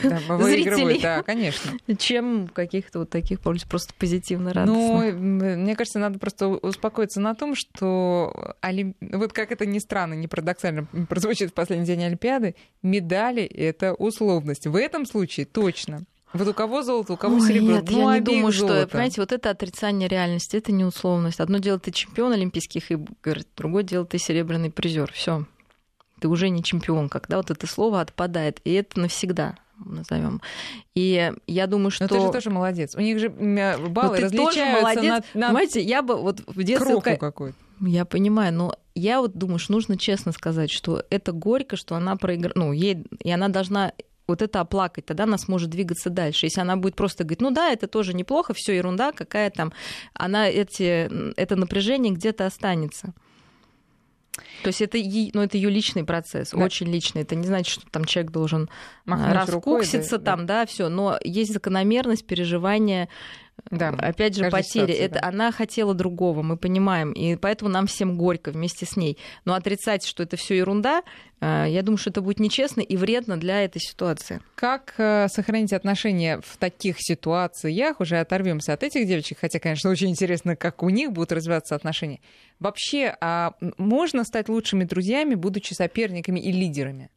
[0.02, 1.72] да, зрителей, да, конечно.
[1.98, 5.14] Чем каких-то вот таких просто позитивно радостных.
[5.14, 8.54] Ну, мне кажется, надо просто успокоиться на том, что
[9.00, 14.66] вот как это ни странно, не парадоксально прозвучит в последний день Олимпиады, медали— это условность.
[14.66, 16.04] В этом случае точно.
[16.32, 17.76] Вот у кого золото, у кого Ой, серебро.
[17.76, 18.80] Нет, ну, я не думаю, золото.
[18.80, 21.40] что, понимаете, вот это отрицание реальности, это не условность.
[21.40, 25.12] Одно дело ты чемпион Олимпийских игр, другое дело ты серебряный призер.
[25.12, 25.46] Все
[26.26, 30.40] ты уже не чемпион, когда вот это слово отпадает, и это навсегда назовем.
[30.96, 32.04] И я думаю, что...
[32.04, 32.96] Но ты же тоже молодец.
[32.96, 35.24] У них же баллы ты различаются тоже молодец.
[35.34, 35.46] на, на...
[35.48, 37.00] Понимаете, я бы вот в детстве...
[37.00, 37.56] Кроху какой-то.
[37.80, 42.16] Я понимаю, но я вот думаю, что нужно честно сказать, что это горько, что она
[42.16, 43.92] проиграла, ну, ей, и она должна
[44.26, 46.46] вот это оплакать, тогда она сможет двигаться дальше.
[46.46, 49.72] Если она будет просто говорить, ну да, это тоже неплохо, все ерунда, какая там,
[50.14, 51.08] она эти,
[51.38, 53.12] это напряжение где-то останется.
[54.66, 56.58] То есть это, ну, это ее личный процесс, да.
[56.58, 57.22] очень личный.
[57.22, 58.68] Это не значит, что там человек должен
[59.04, 60.60] Махнуть раскукситься, рукой, да, там, да.
[60.62, 60.88] да, все.
[60.88, 63.08] Но есть закономерность переживания
[63.70, 64.62] да, опять же, потери.
[64.62, 65.28] Ситуации, это да.
[65.28, 69.18] она хотела другого, мы понимаем, и поэтому нам всем горько вместе с ней.
[69.44, 71.02] Но отрицать, что это все ерунда,
[71.40, 74.40] э, я думаю, что это будет нечестно и вредно для этой ситуации.
[74.54, 78.00] Как э, сохранить отношения в таких ситуациях?
[78.00, 82.20] Уже оторвемся от этих девочек, хотя, конечно, очень интересно, как у них будут развиваться отношения.
[82.60, 87.10] Вообще, а можно стать лучшими друзьями, будучи соперниками и лидерами?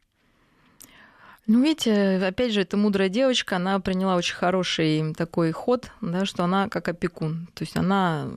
[1.52, 6.44] Ну, видите, опять же, эта мудрая девочка, она приняла очень хороший такой ход, да, что
[6.44, 7.48] она как опекун.
[7.56, 8.30] То есть она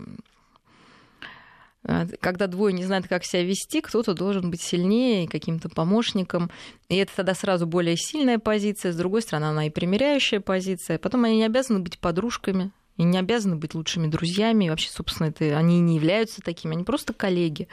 [1.84, 6.50] э, когда двое не знают, как себя вести, кто-то должен быть сильнее, каким-то помощником.
[6.88, 8.92] И это тогда сразу более сильная позиция.
[8.92, 10.96] С другой стороны, она и примиряющая позиция.
[10.96, 14.64] Потом они не обязаны быть подружками, и не обязаны быть лучшими друзьями.
[14.64, 17.68] И вообще, собственно, это, они не являются такими, они просто коллеги.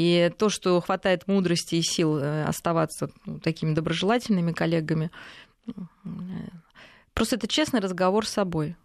[0.00, 5.10] И то, что хватает мудрости и сил э, оставаться ну, такими доброжелательными коллегами,
[5.66, 5.72] э,
[7.12, 8.76] просто это честный разговор с собой.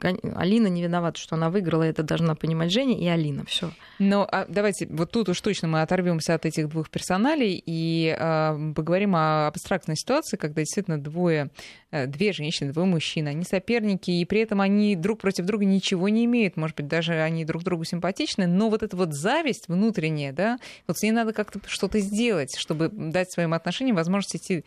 [0.00, 3.44] Алина не виновата, что она выиграла, это должна понимать Женя и Алина.
[3.46, 3.70] Все.
[3.98, 8.58] Но а давайте вот тут уж точно мы оторвемся от этих двух персоналей и а,
[8.74, 11.50] поговорим о абстрактной ситуации, когда действительно двое,
[11.90, 16.08] э, две женщины, двое мужчин, они соперники, и при этом они друг против друга ничего
[16.08, 16.56] не имеют.
[16.56, 20.98] Может быть, даже они друг другу симпатичны, но вот эта вот зависть внутренняя, да, вот
[20.98, 24.64] с ней надо как-то что-то сделать, чтобы дать своим отношениям возможность идти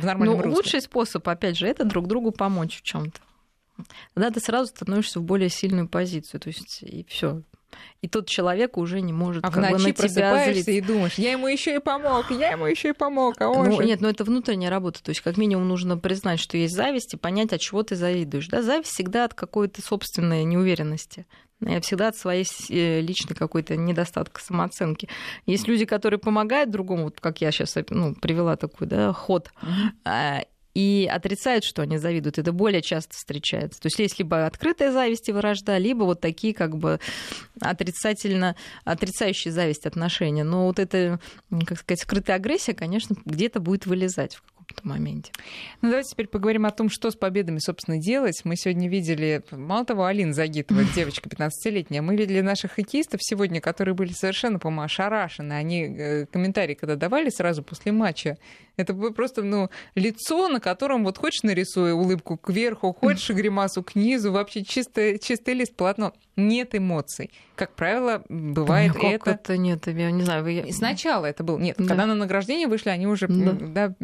[0.00, 0.56] в нормальном ну, русле.
[0.56, 3.20] Лучший способ, опять же, это друг другу помочь в чем-то
[4.14, 6.40] тогда ты сразу становишься в более сильную позицию.
[6.40, 7.42] То есть и все.
[8.02, 10.70] И тот человек уже не может а в ночи на просыпаешься злиться.
[10.70, 13.76] и думаешь, я ему еще и помог, я ему еще и помог, а он ну,
[13.76, 13.84] же...
[13.84, 15.02] Нет, но ну это внутренняя работа.
[15.02, 18.48] То есть как минимум нужно признать, что есть зависть и понять, от чего ты завидуешь.
[18.48, 18.62] Да?
[18.62, 21.26] Зависть всегда от какой-то собственной неуверенности
[21.82, 25.10] всегда от своей э, личной какой-то недостатка самооценки.
[25.44, 29.50] Есть люди, которые помогают другому, вот как я сейчас ну, привела такой да, ход,
[30.74, 32.38] и отрицают, что они завидуют.
[32.38, 33.80] Это более часто встречается.
[33.80, 37.00] То есть есть либо открытая зависть и вражда, либо вот такие как бы
[37.60, 40.44] отрицательно, отрицающие зависть отношения.
[40.44, 41.20] Но вот эта,
[41.66, 45.32] как сказать, скрытая агрессия, конечно, где-то будет вылезать в каком-то моменте.
[45.82, 48.40] Ну, давайте теперь поговорим о том, что с победами, собственно, делать.
[48.44, 53.94] Мы сегодня видели, мало того, Алина Загитова, девочка 15-летняя, мы видели наших хоккеистов сегодня, которые
[53.94, 55.52] были совершенно, по-моему, ошарашены.
[55.52, 58.38] Они э, комментарии, когда давали сразу после матча,
[58.76, 64.32] это просто, ну, лицо, на котором вот хочешь нарисуй улыбку кверху, хочешь гримасу к низу,
[64.32, 66.12] вообще чистый, чистый лист полотно.
[66.36, 67.30] Нет эмоций.
[67.54, 69.30] Как правило, бывает да это...
[69.32, 70.42] это нет, я не знаю.
[70.42, 70.72] Вы...
[70.72, 71.58] Сначала это был...
[71.58, 71.86] Нет, да.
[71.86, 73.52] когда на награждение вышли, они уже да.
[73.52, 73.94] Да,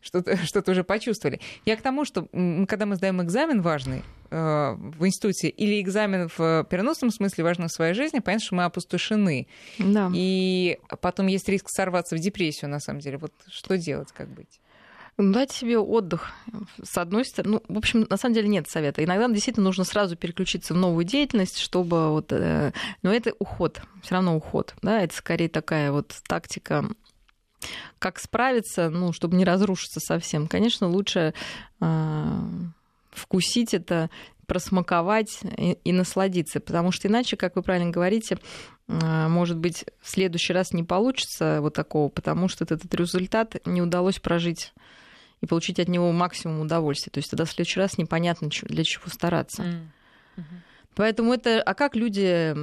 [0.00, 1.40] что-то, что-то уже почувствовали.
[1.64, 2.28] Я к тому, что
[2.68, 7.72] когда мы сдаем экзамен важный, э, в институте или экзамен в переносном смысле важно в
[7.72, 9.46] своей жизни, понятно, что мы опустошены.
[9.78, 10.10] Да.
[10.14, 13.18] И потом есть риск сорваться в депрессию, на самом деле.
[13.18, 14.60] Вот что делать, как быть?
[15.20, 16.30] Ну, дать себе отдых.
[16.80, 19.02] С одной стороны, ну, в общем, на самом деле нет совета.
[19.02, 22.32] Иногда действительно нужно сразу переключиться в новую деятельность, чтобы вот...
[22.32, 22.72] Э,
[23.02, 26.84] но это уход, все равно уход, да, это скорее такая вот тактика
[27.98, 30.46] как справиться, ну, чтобы не разрушиться совсем.
[30.46, 31.34] Конечно, лучше
[31.80, 32.40] э,
[33.10, 34.10] вкусить это,
[34.46, 38.38] просмаковать и, и насладиться, потому что иначе, как вы правильно говорите,
[38.88, 43.82] э, может быть, в следующий раз не получится вот такого, потому что этот результат не
[43.82, 44.72] удалось прожить
[45.42, 47.10] и получить от него максимум удовольствия.
[47.10, 49.62] То есть тогда в следующий раз непонятно, для чего стараться.
[49.62, 50.42] Mm-hmm.
[50.98, 51.62] Поэтому это...
[51.62, 52.56] А как люди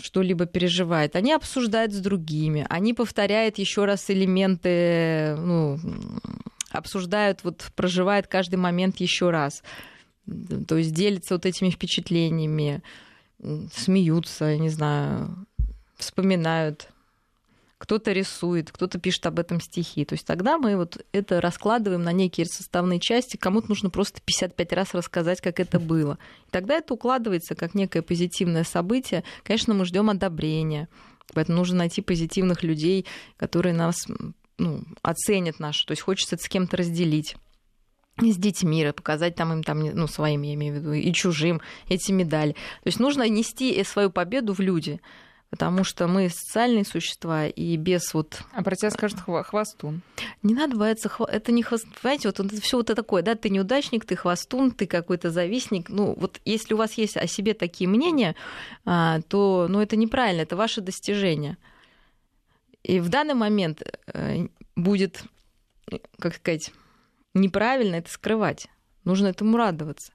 [0.00, 5.78] что-либо переживает, они обсуждают с другими, они повторяют еще раз элементы, ну,
[6.70, 9.62] обсуждают, вот проживают каждый момент еще раз.
[10.66, 12.82] То есть делятся вот этими впечатлениями,
[13.74, 15.46] смеются, не знаю,
[15.98, 16.88] вспоминают
[17.84, 20.06] кто-то рисует, кто-то пишет об этом стихи.
[20.06, 24.72] То есть тогда мы вот это раскладываем на некие составные части, кому-то нужно просто 55
[24.72, 26.16] раз рассказать, как это было.
[26.46, 29.22] И тогда это укладывается как некое позитивное событие.
[29.42, 30.88] Конечно, мы ждем одобрения,
[31.34, 33.04] поэтому нужно найти позитивных людей,
[33.36, 33.96] которые нас
[34.56, 37.36] ну, оценят наш, то есть хочется это с кем-то разделить
[38.18, 41.60] с детьми, показать там им там, ну, своим, я имею в виду, и чужим
[41.90, 42.52] эти медали.
[42.52, 45.02] То есть нужно нести свою победу в люди
[45.54, 48.42] потому что мы социальные существа, и без вот...
[48.54, 50.02] А про тебя скажут хвостун.
[50.42, 51.86] Не надо бояться, это не хвост...
[52.02, 55.90] Понимаете, вот это все вот это такое, да, ты неудачник, ты хвостун, ты какой-то завистник.
[55.90, 58.34] Ну, вот если у вас есть о себе такие мнения,
[58.84, 61.56] а, то, ну, это неправильно, это ваше достижение.
[62.82, 63.80] И в данный момент
[64.12, 65.22] э, будет,
[66.18, 66.72] как сказать,
[67.32, 68.66] неправильно это скрывать.
[69.04, 70.10] Нужно этому радоваться.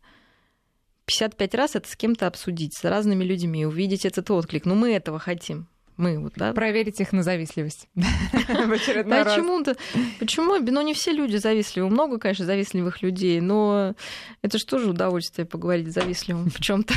[1.10, 4.66] 55 раз это с кем-то обсудить, с разными людьми, увидеть этот отклик.
[4.66, 5.68] Ну, мы этого хотим.
[5.98, 6.54] Мы вот, да?
[6.54, 7.90] Проверить их на завистливость.
[7.96, 9.76] Почему-то.
[10.20, 10.58] Почему?
[10.58, 11.90] Ну, не все люди завистливы.
[11.90, 13.96] Много, конечно, завистливых людей, но
[14.42, 16.94] это же тоже удовольствие поговорить с завистливым в чем то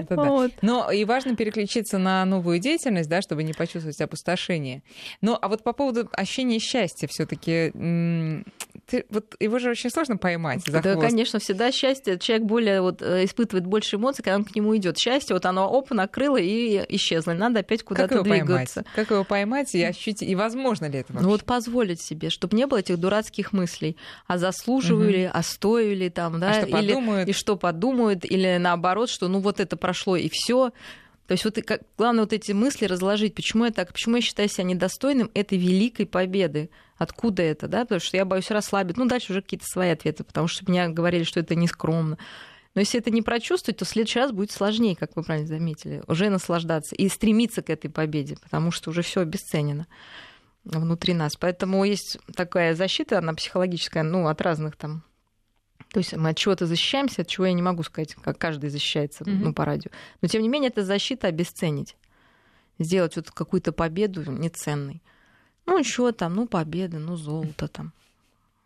[0.62, 4.82] Но и важно переключиться на новую деятельность, да, чтобы не почувствовать опустошение.
[5.20, 7.72] Ну, а вот по поводу ощущения счастья все таки
[8.86, 12.18] ты, вот его же очень сложно поймать за Да, конечно, всегда счастье.
[12.18, 14.98] Человек более вот, э, испытывает больше эмоций, когда он к нему идет.
[14.98, 17.32] Счастье, вот оно оп, накрыло и исчезло.
[17.32, 18.82] Надо опять куда-то двигаться.
[18.82, 18.94] Поймать?
[18.94, 20.28] Как его поймать и ощутить?
[20.28, 21.24] И возможно ли это вообще?
[21.24, 23.96] Ну вот позволить себе, чтобы не было этих дурацких мыслей.
[24.26, 25.12] А заслуживаю угу.
[25.12, 26.50] ли, а стою ли там, да?
[26.50, 27.28] А что или, подумают?
[27.28, 30.72] И что подумают, или наоборот, что ну вот это прошло и все.
[31.26, 34.48] То есть вот как, главное вот эти мысли разложить, почему я так, почему я считаю
[34.48, 36.68] себя недостойным этой великой победы.
[37.02, 37.80] Откуда это, да?
[37.80, 38.96] Потому что я боюсь расслабить.
[38.96, 42.16] Ну, дальше уже какие-то свои ответы, потому что меня говорили, что это нескромно.
[42.74, 46.02] Но если это не прочувствовать, то в следующий раз будет сложнее, как вы правильно заметили,
[46.06, 49.86] уже наслаждаться и стремиться к этой победе, потому что уже все обесценено
[50.64, 51.36] внутри нас.
[51.36, 55.04] Поэтому есть такая защита, она психологическая, ну, от разных там
[55.92, 59.24] то есть мы от чего-то защищаемся, от чего я не могу сказать, как каждый защищается
[59.24, 59.40] mm-hmm.
[59.42, 59.90] ну, по радио.
[60.22, 61.96] Но тем не менее, это защита обесценить.
[62.78, 65.02] Сделать вот какую-то победу неценной.
[65.66, 67.92] Ну, что там, ну, победа, ну, золото там.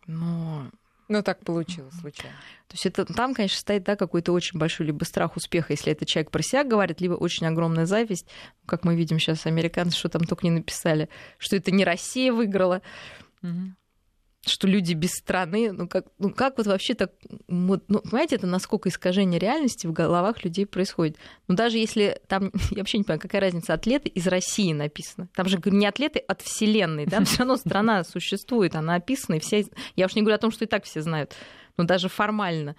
[0.05, 0.69] Но
[1.09, 2.35] ну, так получилось случайно.
[2.67, 6.05] То есть это, там, конечно, стоит да, какой-то очень большой либо страх успеха, если это
[6.05, 8.27] человек про себя говорит, либо очень огромная зависть.
[8.65, 12.81] Как мы видим сейчас, американцы что там только не написали, что это не Россия выиграла.
[13.41, 13.73] Угу
[14.45, 17.11] что люди без страны, ну как, ну как вот вообще так,
[17.47, 21.17] вот, ну, понимаете, это насколько искажение реальности в головах людей происходит.
[21.47, 25.27] Ну даже если там, я вообще не понимаю, какая разница, атлеты из России написано.
[25.35, 29.65] Там же не атлеты от Вселенной, да, все равно страна существует, она описана, и все,
[29.95, 31.35] я уж не говорю о том, что и так все знают,
[31.77, 32.75] но даже формально.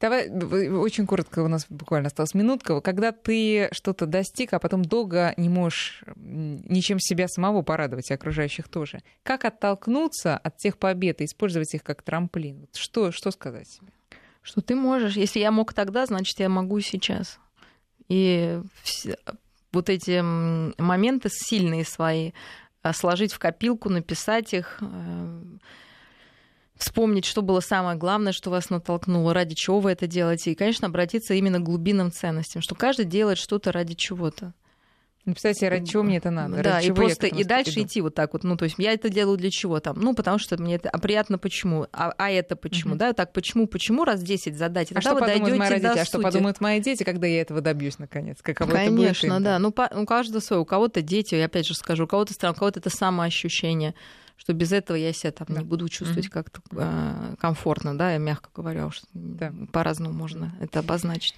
[0.00, 2.80] Давай очень коротко, у нас буквально осталась минутка.
[2.80, 8.68] Когда ты что-то достиг, а потом долго не можешь ничем себя самого порадовать, и окружающих
[8.68, 9.00] тоже.
[9.24, 12.68] Как оттолкнуться от тех побед и использовать их как трамплин?
[12.74, 13.88] Что, что сказать себе?
[14.42, 15.16] Что ты можешь.
[15.16, 17.40] Если я мог тогда, значит, я могу сейчас.
[18.08, 18.60] И
[19.72, 20.20] вот эти
[20.80, 22.32] моменты сильные свои
[22.82, 25.42] а, сложить в копилку, написать их, э,
[26.78, 30.52] вспомнить, что было самое главное, что вас натолкнуло, ради чего вы это делаете.
[30.52, 34.54] И, конечно, обратиться именно к глубинным ценностям, что каждый делает что-то ради чего-то.
[35.28, 36.62] Ну, представьте, ради чего мне это надо?
[36.62, 37.82] Да, и просто и дальше иду?
[37.82, 38.44] идти вот так вот.
[38.44, 40.00] Ну, то есть я это делаю для чего там?
[40.00, 41.86] Ну, потому что мне это а приятно почему?
[41.92, 42.94] А, а это почему?
[42.94, 42.98] Uh-huh.
[42.98, 44.90] Да, так почему, почему раз 10 задать?
[44.90, 45.98] А что вы подумают мои родители?
[45.98, 48.38] а что подумают мои дети, когда я этого добьюсь наконец?
[48.40, 49.58] Каково Конечно, это будет да.
[49.58, 50.62] Ну, по, у каждого свое.
[50.62, 53.94] У кого-то дети, я опять же скажу, у кого-то стран, у кого-то это самоощущение
[54.38, 55.60] что без этого я себя там да.
[55.60, 56.30] не буду чувствовать mm-hmm.
[56.30, 59.52] как-то э, комфортно, да, я мягко говорю, что да.
[59.72, 61.34] по-разному можно это обозначить.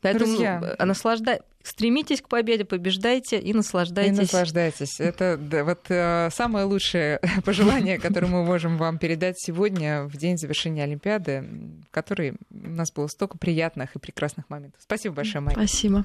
[0.00, 0.76] Поэтому Друзья.
[0.78, 1.40] Наслаждай...
[1.64, 4.16] стремитесь к победе, побеждайте и наслаждайтесь.
[4.16, 5.00] И наслаждайтесь.
[5.00, 10.38] Это да, вот э, самое лучшее пожелание, которое мы можем вам передать сегодня в день
[10.38, 11.44] завершения Олимпиады,
[11.88, 14.80] в которой у нас было столько приятных и прекрасных моментов.
[14.80, 15.56] Спасибо большое, Майя.
[15.56, 16.04] Спасибо.